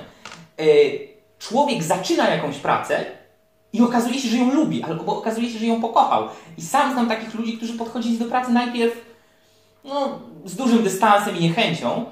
E, 0.59 0.63
człowiek 1.39 1.83
zaczyna 1.83 2.29
jakąś 2.29 2.57
pracę 2.57 3.05
i 3.73 3.81
okazuje 3.81 4.19
się, 4.19 4.29
że 4.29 4.37
ją 4.37 4.53
lubi, 4.53 4.83
albo 4.83 5.17
okazuje 5.17 5.49
się, 5.49 5.59
że 5.59 5.65
ją 5.65 5.81
pokochał. 5.81 6.27
I 6.57 6.61
sam 6.61 6.93
znam 6.93 7.07
takich 7.07 7.33
ludzi, 7.33 7.57
którzy 7.57 7.73
podchodzili 7.73 8.17
do 8.17 8.25
pracy 8.25 8.51
najpierw 8.51 9.05
no, 9.83 10.19
z 10.45 10.55
dużym 10.55 10.83
dystansem 10.83 11.37
i 11.37 11.41
niechęcią, 11.41 12.05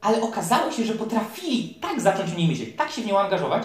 ale 0.00 0.22
okazało 0.22 0.72
się, 0.72 0.84
że 0.84 0.94
potrafili 0.94 1.74
tak 1.80 2.00
zacząć 2.00 2.30
w 2.30 2.36
niej 2.36 2.48
myśleć, 2.48 2.76
tak 2.76 2.90
się 2.90 3.02
w 3.02 3.06
nią 3.06 3.18
angażować, 3.18 3.62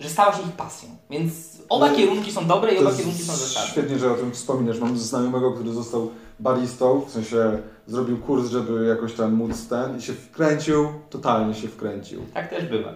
że 0.00 0.08
stała 0.08 0.32
się 0.32 0.42
ich 0.42 0.52
pasją. 0.52 0.88
Więc 1.10 1.32
oba 1.68 1.90
kierunki 1.90 2.32
są 2.32 2.46
dobre 2.46 2.74
i 2.74 2.78
oba 2.78 2.92
kierunki 2.92 3.22
są 3.22 3.32
zasadne. 3.32 3.70
Świetnie, 3.70 3.98
że 3.98 4.12
o 4.12 4.14
tym 4.14 4.32
wspominasz. 4.32 4.78
Mam 4.78 4.98
znajomego, 4.98 5.52
który 5.52 5.72
został 5.72 6.10
baristą, 6.40 7.00
w 7.00 7.10
sensie 7.10 7.58
zrobił 7.86 8.18
kurs, 8.18 8.50
żeby 8.50 8.86
jakoś 8.86 9.14
tam 9.14 9.32
móc 9.32 9.68
ten 9.68 9.98
i 9.98 10.02
się 10.02 10.12
wkręcił, 10.12 10.88
totalnie 11.10 11.54
się 11.54 11.68
wkręcił. 11.68 12.22
Tak 12.34 12.50
też 12.50 12.66
bywa. 12.66 12.94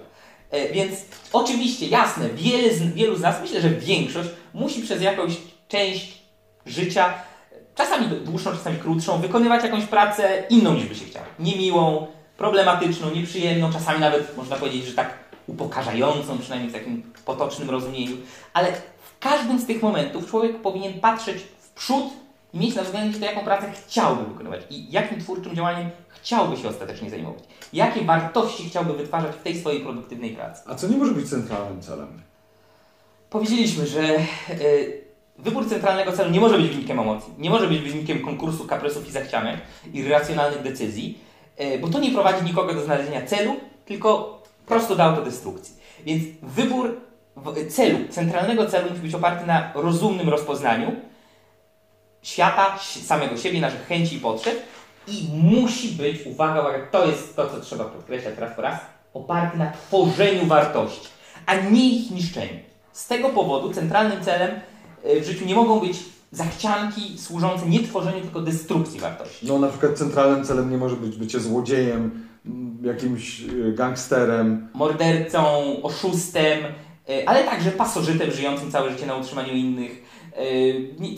E, 0.52 0.72
więc 0.72 0.92
oczywiście, 1.32 1.86
jasne, 1.86 2.28
wiele 2.28 2.74
z, 2.74 2.82
wielu 2.82 3.16
z 3.16 3.20
nas, 3.20 3.40
myślę, 3.40 3.60
że 3.60 3.70
większość, 3.70 4.28
musi 4.54 4.82
przez 4.82 5.02
jakąś 5.02 5.36
część 5.68 6.22
życia, 6.66 7.14
czasami 7.74 8.06
dłuższą, 8.06 8.50
czasami 8.50 8.78
krótszą, 8.78 9.20
wykonywać 9.20 9.64
jakąś 9.64 9.84
pracę 9.84 10.44
inną 10.50 10.74
niż 10.74 10.84
by 10.84 10.94
się 10.94 11.04
chciał. 11.04 11.22
Niemiłą, 11.38 12.06
problematyczną, 12.36 13.10
nieprzyjemną, 13.10 13.72
czasami 13.72 14.00
nawet 14.00 14.36
można 14.36 14.56
powiedzieć, 14.56 14.84
że 14.84 14.92
tak 14.92 15.18
upokarzającą, 15.46 16.38
przynajmniej 16.38 16.70
w 16.70 16.74
takim 16.74 17.12
potocznym 17.24 17.70
rozumieniu. 17.70 18.16
Ale 18.52 18.72
w 18.72 19.18
każdym 19.20 19.60
z 19.60 19.66
tych 19.66 19.82
momentów 19.82 20.30
człowiek 20.30 20.62
powinien 20.62 21.00
patrzeć 21.00 21.36
w 21.58 21.70
przód 21.70 22.04
i 22.54 22.58
mieć 22.58 22.74
na 22.74 22.82
względzie 22.82 23.18
to, 23.18 23.24
jaką 23.24 23.40
pracę 23.40 23.72
chciałby 23.72 24.24
wykonywać 24.24 24.60
i 24.70 24.92
jakim 24.92 25.20
twórczym 25.20 25.56
działaniem 25.56 25.90
chciałby 26.08 26.56
się 26.56 26.68
ostatecznie 26.68 27.10
zajmować. 27.10 27.44
Jakie 27.72 28.04
wartości 28.04 28.68
chciałby 28.68 28.92
wytwarzać 28.92 29.36
w 29.36 29.42
tej 29.42 29.60
swojej 29.60 29.80
produktywnej 29.80 30.30
pracy. 30.30 30.62
A 30.66 30.74
co 30.74 30.88
nie 30.88 30.96
może 30.96 31.12
być 31.12 31.30
centralnym 31.30 31.82
celem? 31.82 32.22
Powiedzieliśmy, 33.30 33.86
że 33.86 34.02
yy, 34.02 35.02
wybór 35.38 35.68
centralnego 35.68 36.12
celu 36.12 36.30
nie 36.30 36.40
może 36.40 36.58
być 36.58 36.68
wynikiem 36.68 37.00
emocji, 37.00 37.32
nie 37.38 37.50
może 37.50 37.68
być 37.68 37.80
wynikiem 37.80 38.24
konkursu, 38.24 38.64
kaprysów 38.64 39.08
i 39.08 39.12
zachcianek 39.12 39.60
i 39.92 40.08
racjonalnych 40.08 40.62
decyzji, 40.62 41.18
yy, 41.58 41.78
bo 41.78 41.88
to 41.88 42.00
nie 42.00 42.10
prowadzi 42.10 42.44
nikogo 42.44 42.74
do 42.74 42.84
znalezienia 42.84 43.26
celu, 43.26 43.56
tylko 43.84 44.42
prosto 44.66 44.96
do 44.96 45.02
autodestrukcji. 45.02 45.74
Więc 46.04 46.24
wybór 46.42 47.00
celu, 47.68 47.98
centralnego 48.10 48.66
celu 48.66 48.90
musi 48.90 49.02
być 49.02 49.14
oparty 49.14 49.46
na 49.46 49.72
rozumnym 49.74 50.28
rozpoznaniu 50.28 50.96
świata, 52.22 52.78
samego 53.04 53.36
siebie, 53.36 53.60
naszych 53.60 53.86
chęci 53.86 54.16
i 54.16 54.20
potrzeb 54.20 54.62
i 55.06 55.28
musi 55.34 55.88
być, 55.88 56.26
uwaga, 56.26 56.64
to 56.90 57.06
jest 57.06 57.36
to, 57.36 57.50
co 57.50 57.60
trzeba 57.60 57.84
podkreślać 57.84 58.38
raz 58.38 58.56
po 58.56 58.62
raz, 58.62 58.80
oparty 59.14 59.58
na 59.58 59.70
tworzeniu 59.70 60.46
wartości, 60.46 61.08
a 61.46 61.54
nie 61.54 61.88
ich 61.88 62.10
niszczeniu. 62.10 62.58
Z 62.92 63.06
tego 63.06 63.28
powodu 63.28 63.72
centralnym 63.72 64.24
celem 64.24 64.50
e, 65.04 65.20
w 65.20 65.24
życiu 65.24 65.44
nie 65.44 65.54
mogą 65.54 65.80
być 65.80 65.96
zachcianki 66.32 67.18
służące 67.18 67.68
nie 67.68 67.80
tworzeniu, 67.80 68.20
tylko 68.20 68.40
destrukcji 68.40 69.00
wartości. 69.00 69.46
No 69.46 69.58
na 69.58 69.68
przykład 69.68 69.98
centralnym 69.98 70.44
celem 70.44 70.70
nie 70.70 70.78
może 70.78 70.96
być 70.96 71.16
bycie 71.16 71.40
złodziejem, 71.40 72.28
jakimś 72.82 73.40
e, 73.40 73.72
gangsterem. 73.72 74.68
Mordercą, 74.74 75.62
oszustem, 75.82 76.58
e, 77.08 77.28
ale 77.28 77.44
także 77.44 77.70
pasożytem 77.70 78.30
żyjącym 78.30 78.70
całe 78.70 78.90
życie 78.90 79.06
na 79.06 79.16
utrzymaniu 79.16 79.52
innych 79.52 80.02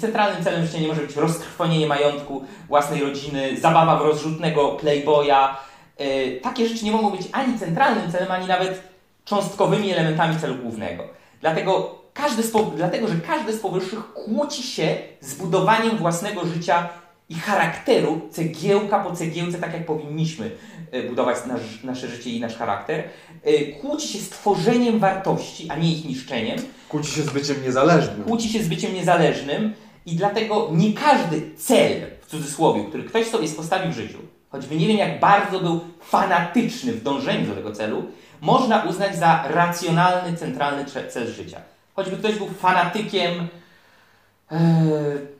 centralnym 0.00 0.44
celem 0.44 0.66
życia 0.66 0.78
nie 0.78 0.88
może 0.88 1.00
być 1.00 1.16
roztrwonienie 1.16 1.86
majątku 1.86 2.44
własnej 2.68 3.00
rodziny, 3.00 3.60
zabawa 3.60 3.96
w 3.96 4.02
rozrzutnego 4.02 4.68
playboya. 4.68 5.56
Yy, 5.98 6.40
takie 6.42 6.68
rzeczy 6.68 6.84
nie 6.84 6.92
mogą 6.92 7.10
być 7.10 7.28
ani 7.32 7.58
centralnym 7.58 8.12
celem, 8.12 8.30
ani 8.30 8.46
nawet 8.46 8.82
cząstkowymi 9.24 9.92
elementami 9.92 10.40
celu 10.40 10.54
głównego. 10.54 11.04
Dlatego, 11.40 11.98
każdy 12.14 12.42
dlatego 12.76 13.08
że 13.08 13.14
każdy 13.26 13.52
z 13.52 13.60
powyższych 13.60 14.12
kłóci 14.12 14.62
się 14.62 14.96
z 15.20 15.34
budowaniem 15.34 15.96
własnego 15.96 16.46
życia 16.46 16.88
i 17.28 17.34
charakteru, 17.34 18.20
cegiełka 18.30 18.98
po 18.98 19.12
cegiełce, 19.12 19.58
tak 19.58 19.72
jak 19.72 19.86
powinniśmy 19.86 20.50
budować 21.02 21.36
nasz, 21.46 21.82
nasze 21.84 22.08
życie 22.08 22.30
i 22.30 22.40
nasz 22.40 22.56
charakter, 22.56 23.04
e, 23.42 23.64
kłóci 23.64 24.08
się 24.08 24.18
z 24.18 24.28
tworzeniem 24.28 24.98
wartości, 24.98 25.70
a 25.70 25.76
nie 25.76 25.92
ich 25.92 26.04
niszczeniem. 26.04 26.58
Kłóci 26.88 27.10
się 27.10 27.22
z 27.22 27.30
byciem 27.30 27.62
niezależnym. 27.62 28.24
Kłóci 28.24 28.48
się 28.48 28.62
z 28.62 28.68
byciem 28.68 28.94
niezależnym 28.94 29.74
i 30.06 30.16
dlatego 30.16 30.70
nie 30.72 30.92
każdy 30.92 31.56
cel, 31.56 32.06
w 32.20 32.26
cudzysłowie, 32.26 32.84
który 32.84 33.04
ktoś 33.04 33.26
sobie 33.26 33.48
postawił 33.48 33.92
w 33.92 33.94
życiu, 33.94 34.18
choćby 34.50 34.76
nie 34.76 34.86
wiem 34.86 34.96
jak 34.96 35.20
bardzo 35.20 35.60
był 35.60 35.80
fanatyczny 36.00 36.92
w 36.92 37.02
dążeniu 37.02 37.46
do 37.46 37.54
tego 37.54 37.72
celu, 37.72 38.04
można 38.40 38.82
uznać 38.84 39.16
za 39.16 39.44
racjonalny, 39.48 40.36
centralny 40.36 40.84
cel 41.08 41.32
życia. 41.32 41.60
Choćby 41.96 42.16
ktoś 42.16 42.34
był 42.34 42.48
fanatykiem... 42.48 43.48
Yy, 44.50 45.34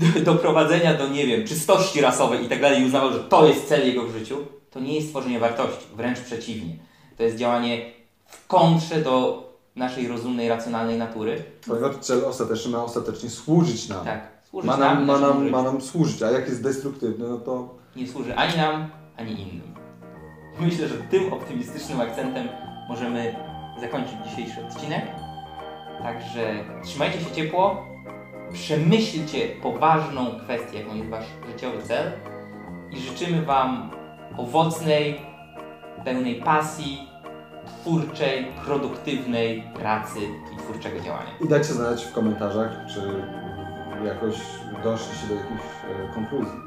doprowadzenia 0.24 0.94
do, 0.94 1.08
nie 1.08 1.26
wiem, 1.26 1.46
czystości 1.46 2.00
rasowej 2.00 2.44
i 2.44 2.48
tak 2.48 2.60
dalej 2.60 2.82
i 2.82 2.84
uznawał, 2.84 3.12
że 3.12 3.18
to 3.18 3.46
jest 3.46 3.68
cel 3.68 3.86
jego 3.86 4.02
w 4.02 4.12
życiu, 4.12 4.46
to 4.70 4.80
nie 4.80 4.94
jest 4.94 5.10
tworzenie 5.10 5.38
wartości, 5.38 5.86
wręcz 5.96 6.20
przeciwnie. 6.20 6.76
To 7.16 7.22
jest 7.22 7.36
działanie 7.36 7.92
w 8.26 8.46
kontrze 8.46 9.02
do 9.02 9.44
naszej 9.76 10.08
rozumnej, 10.08 10.48
racjonalnej 10.48 10.98
natury. 10.98 11.44
Ponieważ 11.66 11.96
cel 11.96 12.24
ostateczny 12.24 12.70
ma 12.70 12.84
ostatecznie 12.84 13.30
służyć 13.30 13.88
nam. 13.88 14.04
Tak, 14.04 14.28
służyć 14.50 14.70
ma 14.70 14.76
nam, 14.76 15.06
nam 15.06 15.20
ma, 15.20 15.28
nam, 15.28 15.50
ma 15.50 15.62
nam 15.62 15.80
służyć, 15.80 16.22
a 16.22 16.30
jak 16.30 16.48
jest 16.48 16.62
destruktywny, 16.62 17.28
no 17.28 17.38
to... 17.38 17.74
Nie 17.96 18.06
służy 18.06 18.36
ani 18.36 18.56
nam, 18.56 18.88
ani 19.16 19.42
innym. 19.42 19.74
Myślę, 20.60 20.88
że 20.88 20.94
tym 20.94 21.32
optymistycznym 21.32 22.00
akcentem 22.00 22.48
możemy 22.88 23.36
zakończyć 23.80 24.14
dzisiejszy 24.28 24.66
odcinek. 24.66 25.06
Także 26.02 26.64
trzymajcie 26.84 27.20
się 27.20 27.30
ciepło, 27.30 27.86
przemyślcie 28.52 29.48
poważną 29.62 30.40
kwestię, 30.44 30.78
jaką 30.78 30.96
jest 30.96 31.10
Wasz 31.10 31.26
życiowy 31.52 31.82
cel 31.82 32.12
i 32.90 33.00
życzymy 33.00 33.42
Wam 33.42 33.90
owocnej, 34.36 35.20
pełnej 36.04 36.34
pasji, 36.34 37.08
twórczej, 37.66 38.46
produktywnej 38.64 39.62
pracy 39.74 40.18
i 40.54 40.56
twórczego 40.58 41.00
działania. 41.00 41.30
I 41.44 41.48
dajcie 41.48 41.72
znać 41.72 42.04
w 42.04 42.12
komentarzach, 42.12 42.70
czy 42.94 43.00
jakoś 44.06 44.34
doszliście 44.84 45.26
do 45.26 45.34
jakichś 45.34 45.62
e, 45.84 46.14
konkluzji. 46.14 46.58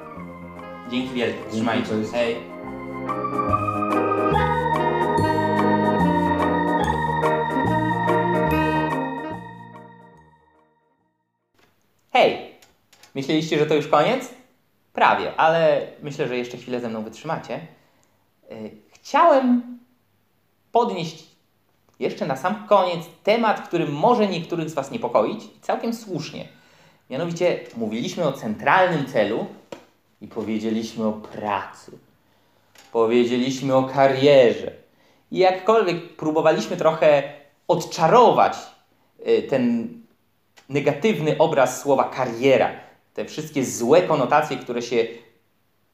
Dzięki 0.92 1.14
wielkie. 1.14 1.52
Trzymajcie. 1.52 1.88
się. 1.88 2.12
Hej. 2.14 2.38
Hej! 12.14 12.56
Myśleliście, 13.16 13.60
że 13.60 13.66
to 13.66 13.76
już 13.76 13.88
koniec? 13.88 14.43
Prawie, 14.94 15.36
ale 15.36 15.88
myślę, 16.02 16.28
że 16.28 16.38
jeszcze 16.38 16.58
chwilę 16.58 16.80
ze 16.80 16.90
mną 16.90 17.04
wytrzymacie. 17.04 17.68
Y, 18.52 18.72
chciałem 18.92 19.78
podnieść 20.72 21.24
jeszcze 22.00 22.26
na 22.26 22.36
sam 22.36 22.68
koniec 22.68 23.06
temat, 23.24 23.68
który 23.68 23.88
może 23.88 24.28
niektórych 24.28 24.70
z 24.70 24.74
Was 24.74 24.92
niepokoić 24.92 25.44
całkiem 25.62 25.94
słusznie. 25.94 26.48
Mianowicie 27.10 27.60
mówiliśmy 27.78 28.24
o 28.24 28.34
centralnym 28.34 29.06
celu 29.06 29.46
i 30.22 30.28
powiedzieliśmy 30.28 31.06
o 31.06 31.12
pracy. 31.12 31.92
Powiedzieliśmy 32.92 33.76
o 33.76 33.84
karierze. 33.84 34.72
I 35.32 35.38
jakkolwiek 35.38 36.16
próbowaliśmy 36.16 36.78
trochę 36.78 37.24
odczarować 37.68 38.58
y, 39.28 39.42
ten 39.42 39.90
negatywny 40.70 41.38
obraz 41.38 41.82
słowa 41.82 42.04
kariera, 42.04 42.83
te 43.14 43.26
wszystkie 43.26 43.66
złe 43.66 44.02
konotacje, 44.02 44.58
które 44.58 44.82
się 44.82 45.08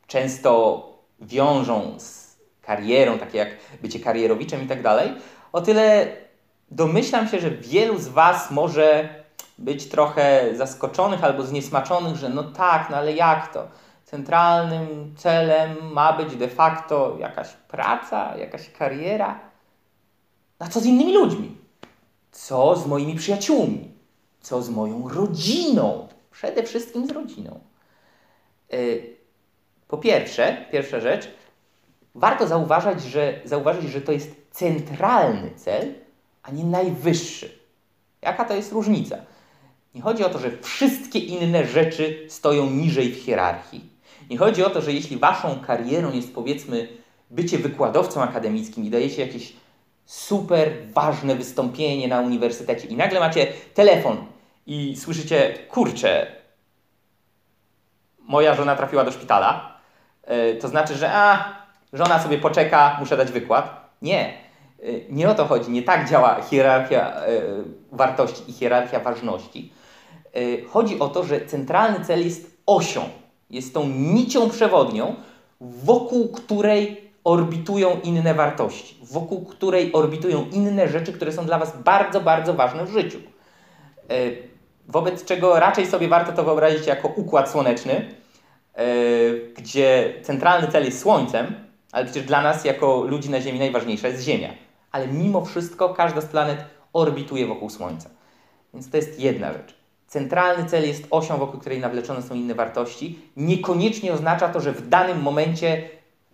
często 0.07 0.83
wiążą 1.21 1.95
z 1.99 2.37
karierą, 2.61 3.19
takie 3.19 3.37
jak 3.37 3.49
bycie 3.81 3.99
karierowiczem 3.99 4.63
i 4.63 4.67
tak 4.67 4.83
dalej, 4.83 5.11
o 5.51 5.61
tyle 5.61 6.07
domyślam 6.71 7.27
się, 7.27 7.39
że 7.39 7.51
wielu 7.51 7.97
z 7.97 8.07
Was 8.07 8.51
może 8.51 9.09
być 9.57 9.89
trochę 9.89 10.55
zaskoczonych 10.55 11.23
albo 11.23 11.43
zniesmaczonych, 11.43 12.15
że 12.15 12.29
no 12.29 12.43
tak, 12.43 12.89
no 12.89 12.97
ale 12.97 13.13
jak 13.13 13.53
to? 13.53 13.67
centralnym 14.09 15.15
celem 15.17 15.93
ma 15.93 16.13
być 16.13 16.35
de 16.35 16.47
facto 16.47 17.17
jakaś 17.19 17.47
praca, 17.67 18.37
jakaś 18.37 18.69
kariera. 18.69 19.39
A 20.59 20.67
co 20.67 20.79
z 20.79 20.85
innymi 20.85 21.13
ludźmi? 21.13 21.57
Co 22.31 22.75
z 22.75 22.87
moimi 22.87 23.15
przyjaciółmi? 23.15 23.91
Co 24.41 24.61
z 24.61 24.69
moją 24.69 25.09
rodziną? 25.09 26.07
Przede 26.39 26.63
wszystkim 26.63 27.07
z 27.07 27.11
rodziną. 27.11 27.59
Y, 28.73 29.15
po 29.87 29.97
pierwsze, 29.97 30.65
pierwsza 30.71 30.99
rzecz, 30.99 31.27
warto 32.15 32.47
zauważyć, 32.47 33.03
że, 33.03 33.41
zauważyć, 33.45 33.91
że 33.91 34.01
to 34.01 34.11
jest 34.11 34.35
centralny 34.51 35.51
cel, 35.55 35.93
a 36.43 36.51
nie 36.51 36.63
najwyższy. 36.63 37.59
Jaka 38.21 38.45
to 38.45 38.55
jest 38.55 38.71
różnica? 38.71 39.17
Nie 39.95 40.01
chodzi 40.01 40.23
o 40.23 40.29
to, 40.29 40.39
że 40.39 40.57
wszystkie 40.61 41.19
inne 41.19 41.65
rzeczy 41.65 42.25
stoją 42.29 42.69
niżej 42.69 43.13
w 43.13 43.23
hierarchii. 43.23 43.89
Nie 44.29 44.37
chodzi 44.37 44.63
o 44.63 44.69
to, 44.69 44.81
że 44.81 44.93
jeśli 44.93 45.17
waszą 45.17 45.59
karierą 45.59 46.13
jest 46.13 46.33
powiedzmy 46.33 46.87
bycie 47.29 47.57
wykładowcą 47.57 48.21
akademickim 48.21 48.85
i 48.85 48.89
dajecie 48.89 49.21
jakieś 49.25 49.53
super 50.05 50.71
ważne 50.93 51.35
wystąpienie 51.35 52.07
na 52.07 52.19
uniwersytecie 52.19 52.87
i 52.87 52.95
nagle 52.95 53.19
macie 53.19 53.47
telefon 53.73 54.25
i 54.69 54.95
słyszycie, 54.95 55.53
kurczę, 55.69 56.27
moja 58.19 58.55
żona 58.55 58.75
trafiła 58.75 59.03
do 59.03 59.11
szpitala, 59.11 59.77
e, 60.23 60.53
to 60.53 60.67
znaczy, 60.67 60.95
że 60.95 61.11
a, 61.13 61.55
żona 61.93 62.19
sobie 62.19 62.37
poczeka, 62.37 62.97
muszę 62.99 63.17
dać 63.17 63.31
wykład. 63.31 63.89
Nie, 64.01 64.27
e, 64.27 64.33
nie 65.09 65.29
o 65.29 65.35
to 65.35 65.45
chodzi, 65.45 65.71
nie 65.71 65.83
tak 65.83 66.09
działa 66.09 66.41
hierarchia 66.41 67.15
e, 67.15 67.41
wartości 67.91 68.43
i 68.47 68.53
hierarchia 68.53 68.99
ważności. 68.99 69.73
Chodzi 70.69 70.99
o 70.99 71.07
to, 71.07 71.23
że 71.23 71.45
centralny 71.45 72.05
cel 72.05 72.23
jest 72.23 72.57
osią, 72.65 73.01
jest 73.49 73.73
tą 73.73 73.89
nicią 73.89 74.49
przewodnią, 74.49 75.15
wokół 75.61 76.31
której 76.31 77.11
orbitują 77.23 77.99
inne 78.03 78.33
wartości, 78.33 78.97
wokół 79.03 79.45
której 79.45 79.93
orbitują 79.93 80.45
inne 80.51 80.87
rzeczy, 80.87 81.13
które 81.13 81.31
są 81.31 81.45
dla 81.45 81.59
Was 81.59 81.83
bardzo, 81.83 82.21
bardzo 82.21 82.53
ważne 82.53 82.85
w 82.85 82.91
życiu. 82.91 83.19
Wobec 84.89 85.25
czego 85.25 85.59
raczej 85.59 85.87
sobie 85.87 86.07
warto 86.07 86.31
to 86.31 86.43
wyobrazić 86.43 86.87
jako 86.87 87.07
układ 87.07 87.51
słoneczny, 87.51 88.19
Yy, 88.79 89.53
gdzie 89.57 90.13
centralny 90.23 90.67
cel 90.67 90.85
jest 90.85 90.99
Słońcem, 90.99 91.55
ale 91.91 92.05
przecież 92.05 92.23
dla 92.23 92.41
nas 92.41 92.65
jako 92.65 93.03
ludzi 93.03 93.29
na 93.29 93.41
Ziemi 93.41 93.59
najważniejsza 93.59 94.07
jest 94.07 94.23
Ziemia. 94.23 94.49
Ale 94.91 95.07
mimo 95.07 95.45
wszystko 95.45 95.89
każda 95.89 96.21
z 96.21 96.25
planet 96.25 96.65
orbituje 96.93 97.47
wokół 97.47 97.69
Słońca. 97.69 98.09
Więc 98.73 98.91
to 98.91 98.97
jest 98.97 99.19
jedna 99.19 99.53
rzecz. 99.53 99.75
Centralny 100.07 100.65
cel 100.69 100.87
jest 100.87 101.07
osią, 101.11 101.37
wokół 101.37 101.59
której 101.59 101.79
nawleczone 101.79 102.21
są 102.21 102.35
inne 102.35 102.55
wartości. 102.55 103.19
Niekoniecznie 103.37 104.13
oznacza 104.13 104.49
to, 104.49 104.61
że 104.61 104.71
w 104.71 104.89
danym 104.89 105.21
momencie 105.21 105.89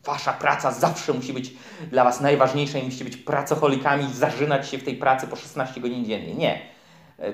wasza 0.06 0.34
praca 0.34 0.72
zawsze 0.72 1.14
musi 1.14 1.34
być 1.34 1.54
dla 1.92 2.04
was 2.04 2.22
najważniejsza 2.22 2.80
i 2.80 2.84
musicie 2.84 3.06
być 3.06 3.18
pracocholikami, 3.18 4.14
zażynać 4.14 4.70
się 4.70 4.78
w 4.78 4.84
tej 4.84 4.96
pracy 4.96 5.28
po 5.28 5.36
16 5.36 5.82
godzin 5.82 6.06
dziennie. 6.06 6.36
Nie. 6.36 6.75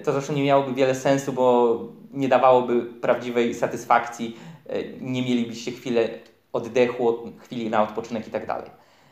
To 0.04 0.12
zresztą 0.12 0.34
nie 0.34 0.44
miałoby 0.44 0.74
wiele 0.74 0.96
sensu, 0.96 1.34
bo 1.34 1.78
nie 2.14 2.28
dawałoby 2.28 2.86
prawdziwej 2.86 3.56
satysfakcji 3.56 4.38
E, 4.72 4.84
nie 5.02 5.22
mielibyście 5.22 5.72
chwilę 5.72 6.10
oddechu, 6.54 7.32
chwili 7.40 7.70
na 7.70 7.84
odpoczynek 7.84 8.28
i 8.28 8.32
tak 8.32 8.48
dalej. 8.48 8.70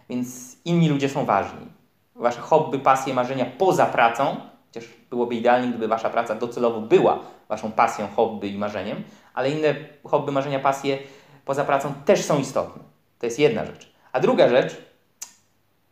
Więc 0.09 0.57
inni 0.65 0.89
ludzie 0.89 1.09
są 1.09 1.25
ważni. 1.25 1.67
Wasze 2.15 2.41
hobby, 2.41 2.79
pasje, 2.79 3.13
marzenia 3.13 3.45
poza 3.45 3.85
pracą, 3.85 4.35
chociaż 4.67 4.89
byłoby 5.09 5.35
idealnie, 5.35 5.69
gdyby 5.69 5.87
wasza 5.87 6.09
praca 6.09 6.35
docelowo 6.35 6.81
była 6.81 7.19
waszą 7.49 7.71
pasją, 7.71 8.07
hobby 8.15 8.47
i 8.47 8.57
marzeniem, 8.57 9.03
ale 9.33 9.51
inne 9.51 9.75
hobby, 10.03 10.31
marzenia, 10.31 10.59
pasje 10.59 10.97
poza 11.45 11.65
pracą 11.65 11.93
też 12.05 12.25
są 12.25 12.39
istotne. 12.39 12.83
To 13.19 13.25
jest 13.25 13.39
jedna 13.39 13.65
rzecz. 13.65 13.91
A 14.11 14.19
druga 14.19 14.49
rzecz, 14.49 14.77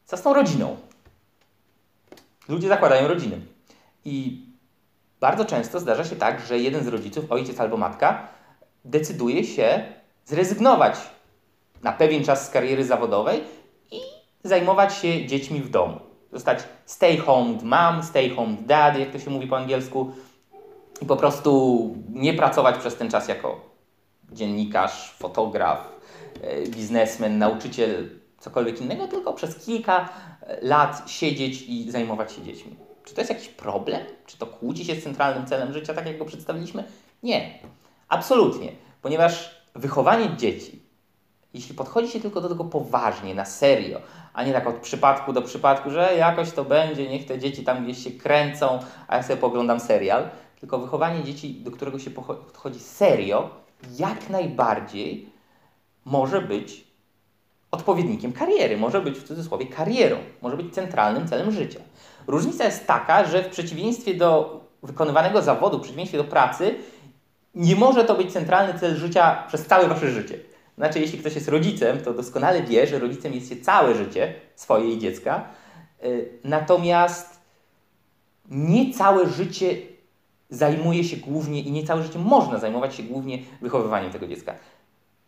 co 0.05 0.17
z 0.17 0.21
tą 0.21 0.33
rodziną? 0.33 0.77
Ludzie 2.49 2.67
zakładają 2.67 3.07
rodziny. 3.07 3.41
I 4.05 4.45
bardzo 5.19 5.45
często 5.45 5.79
zdarza 5.79 6.03
się 6.03 6.15
tak, 6.15 6.41
że 6.41 6.59
jeden 6.59 6.83
z 6.83 6.87
rodziców, 6.87 7.31
ojciec 7.31 7.59
albo 7.59 7.77
matka, 7.77 8.27
decyduje 8.85 9.43
się 9.43 9.85
zrezygnować 10.25 10.95
na 11.83 11.91
pewien 11.91 12.23
czas 12.23 12.47
z 12.47 12.49
kariery 12.49 12.85
zawodowej 12.85 13.43
i 13.91 13.99
zajmować 14.43 14.93
się 14.93 15.25
dziećmi 15.25 15.61
w 15.61 15.69
domu. 15.69 15.99
Zostać 16.31 16.59
stay 16.85 17.17
home 17.17 17.57
mom, 17.63 18.03
stay 18.03 18.29
home 18.29 18.57
dad, 18.61 18.99
jak 18.99 19.11
to 19.11 19.19
się 19.19 19.29
mówi 19.29 19.47
po 19.47 19.57
angielsku, 19.57 20.11
i 21.01 21.05
po 21.05 21.15
prostu 21.15 21.95
nie 22.09 22.33
pracować 22.33 22.77
przez 22.77 22.95
ten 22.95 23.11
czas 23.11 23.27
jako 23.27 23.59
dziennikarz, 24.31 25.15
fotograf, 25.19 25.89
e, 26.41 26.67
biznesmen, 26.67 27.37
nauczyciel, 27.37 28.09
cokolwiek 28.39 28.81
innego, 28.81 29.07
tylko 29.07 29.33
przez 29.33 29.65
kilka 29.65 30.09
lat 30.61 31.03
siedzieć 31.07 31.61
i 31.61 31.91
zajmować 31.91 32.31
się 32.31 32.41
dziećmi. 32.41 32.86
Czy 33.07 33.13
to 33.13 33.21
jest 33.21 33.31
jakiś 33.31 33.47
problem? 33.47 34.01
Czy 34.25 34.37
to 34.37 34.47
kłóci 34.47 34.85
się 34.85 34.95
z 34.95 35.03
centralnym 35.03 35.45
celem 35.45 35.73
życia, 35.73 35.93
tak 35.93 36.05
jak 36.05 36.17
go 36.17 36.25
przedstawiliśmy? 36.25 36.83
Nie. 37.23 37.59
Absolutnie, 38.09 38.71
ponieważ 39.01 39.61
wychowanie 39.75 40.37
dzieci, 40.37 40.81
jeśli 41.53 41.75
podchodzi 41.75 42.11
się 42.11 42.19
tylko 42.19 42.41
do 42.41 42.49
tego 42.49 42.65
poważnie, 42.65 43.35
na 43.35 43.45
serio, 43.45 44.01
a 44.33 44.43
nie 44.43 44.53
tak 44.53 44.67
od 44.67 44.75
przypadku 44.75 45.33
do 45.33 45.41
przypadku, 45.41 45.91
że 45.91 46.15
jakoś 46.17 46.51
to 46.51 46.65
będzie, 46.65 47.09
niech 47.09 47.25
te 47.25 47.39
dzieci 47.39 47.63
tam 47.63 47.83
gdzieś 47.83 48.03
się 48.03 48.11
kręcą, 48.11 48.79
a 49.07 49.17
ja 49.17 49.23
sobie 49.23 49.37
poglądam 49.37 49.79
serial, 49.79 50.29
tylko 50.59 50.79
wychowanie 50.79 51.23
dzieci, 51.23 51.53
do 51.53 51.71
którego 51.71 51.99
się 51.99 52.11
podchodzi 52.11 52.79
serio, 52.79 53.49
jak 53.99 54.29
najbardziej 54.29 55.29
może 56.05 56.41
być 56.41 56.87
odpowiednikiem 57.71 58.33
kariery, 58.33 58.77
może 58.77 59.01
być 59.01 59.19
w 59.19 59.27
cudzysłowie 59.27 59.65
karierą, 59.65 60.17
może 60.41 60.57
być 60.57 60.73
centralnym 60.73 61.27
celem 61.27 61.51
życia. 61.51 61.79
Różnica 62.27 62.63
jest 62.63 62.87
taka, 62.87 63.25
że 63.25 63.43
w 63.43 63.49
przeciwieństwie 63.49 64.13
do 64.13 64.61
wykonywanego 64.83 65.41
zawodu, 65.41 65.77
w 65.77 65.81
przeciwieństwie 65.81 66.17
do 66.17 66.23
pracy, 66.23 66.75
nie 67.55 67.75
może 67.75 68.03
to 68.03 68.15
być 68.15 68.33
centralny 68.33 68.79
cel 68.79 68.95
życia 68.95 69.43
przez 69.47 69.65
całe 69.65 69.87
wasze 69.87 70.11
życie. 70.11 70.39
Znaczy, 70.77 70.99
jeśli 70.99 71.19
ktoś 71.19 71.35
jest 71.35 71.47
rodzicem, 71.47 72.01
to 72.01 72.13
doskonale 72.13 72.63
wie, 72.63 72.87
że 72.87 72.99
rodzicem 72.99 73.33
jest 73.33 73.49
się 73.49 73.55
całe 73.55 73.95
życie 73.95 74.33
swoje 74.55 74.93
i 74.93 74.99
dziecka. 74.99 75.43
Y, 76.03 76.29
natomiast 76.43 77.39
nie 78.49 78.93
całe 78.93 79.29
życie 79.29 79.77
zajmuje 80.49 81.03
się 81.03 81.17
głównie 81.17 81.61
i 81.61 81.71
nie 81.71 81.83
całe 81.83 82.03
życie 82.03 82.19
można 82.19 82.57
zajmować 82.57 82.95
się 82.95 83.03
głównie 83.03 83.39
wychowywaniem 83.61 84.11
tego 84.11 84.27
dziecka. 84.27 84.55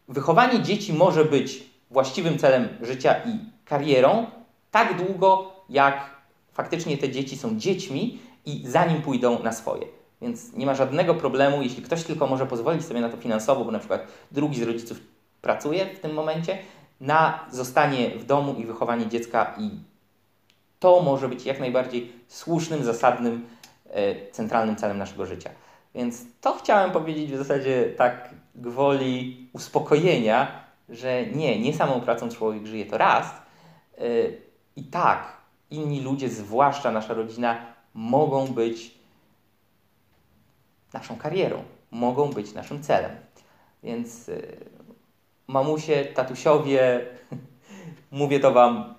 Wychowanie 0.08 0.62
dzieci 0.64 0.94
może 0.94 1.26
być 1.26 1.64
właściwym 1.92 2.38
celem 2.38 2.68
życia 2.82 3.16
i 3.26 3.40
karierą 3.66 4.26
tak 4.72 5.06
długo, 5.06 5.54
jak 5.70 6.19
faktycznie 6.54 6.98
te 6.98 7.10
dzieci 7.10 7.38
są 7.38 7.60
dziećmi 7.60 8.20
i 8.46 8.64
zanim 8.68 9.02
pójdą 9.02 9.44
na 9.44 9.52
swoje. 9.52 9.88
Więc 10.22 10.54
nie 10.54 10.66
ma 10.66 10.76
żadnego 10.76 11.16
problemu, 11.16 11.62
jeśli 11.62 11.84
ktoś 11.84 12.04
tylko 12.04 12.28
może 12.28 12.46
pozwolić 12.46 12.86
sobie 12.86 13.02
na 13.02 13.10
to 13.10 13.18
finansowo, 13.18 13.66
bo 13.66 13.72
na 13.72 13.80
przykład 13.80 14.08
drugi 14.32 14.60
z 14.60 14.64
rodziców 14.64 15.00
pracuje 15.42 15.86
w 15.86 16.00
tym 16.00 16.14
momencie, 16.14 16.58
na 17.02 17.46
zostanie 17.52 18.10
w 18.10 18.26
domu 18.26 18.56
i 18.58 18.66
wychowanie 18.66 19.08
dziecka 19.08 19.56
i 19.58 19.70
to 20.80 21.02
może 21.02 21.30
być 21.30 21.46
jak 21.46 21.60
najbardziej 21.60 22.12
słusznym, 22.28 22.84
zasadnym, 22.84 23.48
e, 23.90 24.32
centralnym 24.32 24.76
celem 24.76 24.98
naszego 24.98 25.26
życia. 25.26 25.50
Więc 25.96 26.26
to 26.42 26.54
chciałem 26.54 26.92
powiedzieć 26.92 27.32
w 27.32 27.38
zasadzie 27.38 27.94
tak 27.98 28.30
gwoli 28.56 29.48
uspokojenia, 29.54 30.64
że 30.90 31.26
nie, 31.26 31.60
nie 31.60 31.74
samą 31.74 32.02
pracą 32.02 32.30
człowiek 32.30 32.66
żyje 32.66 32.86
to 32.86 32.98
raz. 32.98 33.26
E, 33.98 34.02
I 34.76 34.84
tak, 34.84 35.39
inni 35.72 36.02
ludzie, 36.02 36.30
zwłaszcza 36.30 36.92
nasza 36.92 37.14
rodzina, 37.14 37.66
mogą 37.94 38.48
być 38.48 39.00
naszą 40.94 41.16
karierą, 41.18 41.64
mogą 41.92 42.30
być 42.30 42.54
naszym 42.54 42.84
celem. 42.84 43.12
Więc 43.84 44.30
y, 44.30 44.58
mamusie, 45.48 46.06
tatusiowie, 46.06 47.06
mówię 48.12 48.40
to 48.40 48.52
Wam 48.52 48.96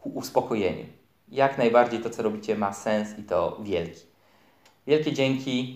ku 0.00 0.08
uspokojeniu. 0.08 0.86
Jak 1.28 1.58
najbardziej 1.58 2.00
to, 2.00 2.10
co 2.10 2.22
robicie, 2.22 2.56
ma 2.56 2.72
sens 2.72 3.18
i 3.18 3.22
to 3.22 3.58
wielki. 3.62 4.00
Wielkie 4.86 5.12
dzięki. 5.12 5.74